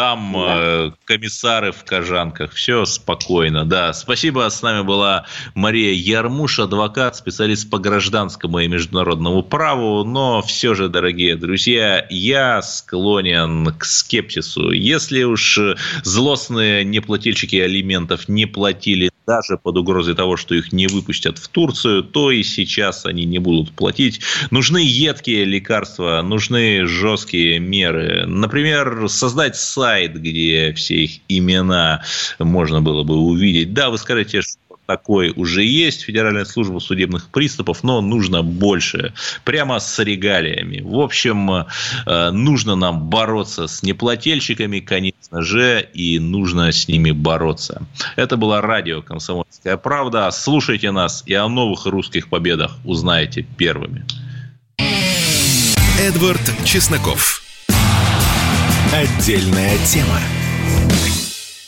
Там 0.00 0.34
э, 0.34 0.92
комиссары 1.04 1.72
в 1.72 1.84
кожанках. 1.84 2.54
Все 2.54 2.86
спокойно. 2.86 3.66
Да, 3.66 3.92
спасибо. 3.92 4.48
С 4.48 4.62
нами 4.62 4.82
была 4.82 5.26
Мария 5.54 5.92
Ярмуш, 5.92 6.58
адвокат, 6.58 7.16
специалист 7.16 7.68
по 7.68 7.78
гражданскому 7.78 8.60
и 8.60 8.66
международному 8.66 9.42
праву. 9.42 10.02
Но 10.04 10.40
все 10.40 10.74
же, 10.74 10.88
дорогие 10.88 11.36
друзья, 11.36 12.06
я 12.08 12.62
склонен 12.62 13.74
к 13.74 13.84
скепсису. 13.84 14.70
Если 14.70 15.22
уж 15.24 15.60
злостные 16.02 16.82
неплательщики 16.82 17.56
алиментов 17.56 18.26
не 18.26 18.46
платили 18.46 19.10
даже 19.30 19.56
под 19.56 19.76
угрозой 19.76 20.16
того, 20.16 20.36
что 20.36 20.56
их 20.56 20.72
не 20.72 20.88
выпустят 20.88 21.38
в 21.38 21.46
Турцию, 21.46 22.02
то 22.02 22.32
и 22.32 22.42
сейчас 22.42 23.06
они 23.06 23.24
не 23.24 23.38
будут 23.38 23.70
платить. 23.70 24.20
Нужны 24.50 24.78
едкие 24.78 25.44
лекарства, 25.44 26.20
нужны 26.20 26.84
жесткие 26.84 27.60
меры. 27.60 28.26
Например, 28.26 29.08
создать 29.08 29.54
сайт, 29.54 30.20
где 30.20 30.72
все 30.72 31.04
их 31.04 31.20
имена 31.28 32.02
можно 32.40 32.82
было 32.82 33.04
бы 33.04 33.18
увидеть. 33.18 33.72
Да, 33.72 33.90
вы 33.90 33.98
скажете, 33.98 34.42
что 34.42 34.59
такой 34.90 35.32
уже 35.36 35.62
есть, 35.62 36.02
Федеральная 36.02 36.44
служба 36.44 36.80
судебных 36.80 37.28
приступов, 37.28 37.84
но 37.84 38.00
нужно 38.00 38.42
больше, 38.42 39.12
прямо 39.44 39.78
с 39.78 39.98
регалиями. 40.00 40.80
В 40.82 40.98
общем, 40.98 41.48
э, 42.06 42.30
нужно 42.32 42.74
нам 42.74 43.08
бороться 43.08 43.68
с 43.68 43.84
неплательщиками, 43.84 44.80
конечно 44.80 45.42
же, 45.42 45.88
и 45.94 46.18
нужно 46.18 46.72
с 46.72 46.88
ними 46.88 47.12
бороться. 47.12 47.82
Это 48.16 48.36
было 48.36 48.60
радио 48.60 49.00
«Комсомольская 49.00 49.76
правда». 49.76 50.28
Слушайте 50.32 50.90
нас 50.90 51.22
и 51.24 51.34
о 51.34 51.48
новых 51.48 51.86
русских 51.86 52.28
победах 52.28 52.76
узнаете 52.84 53.42
первыми. 53.42 54.04
Эдвард 56.00 56.40
Чесноков. 56.64 57.42
Отдельная 58.92 59.78
тема. 59.86 60.18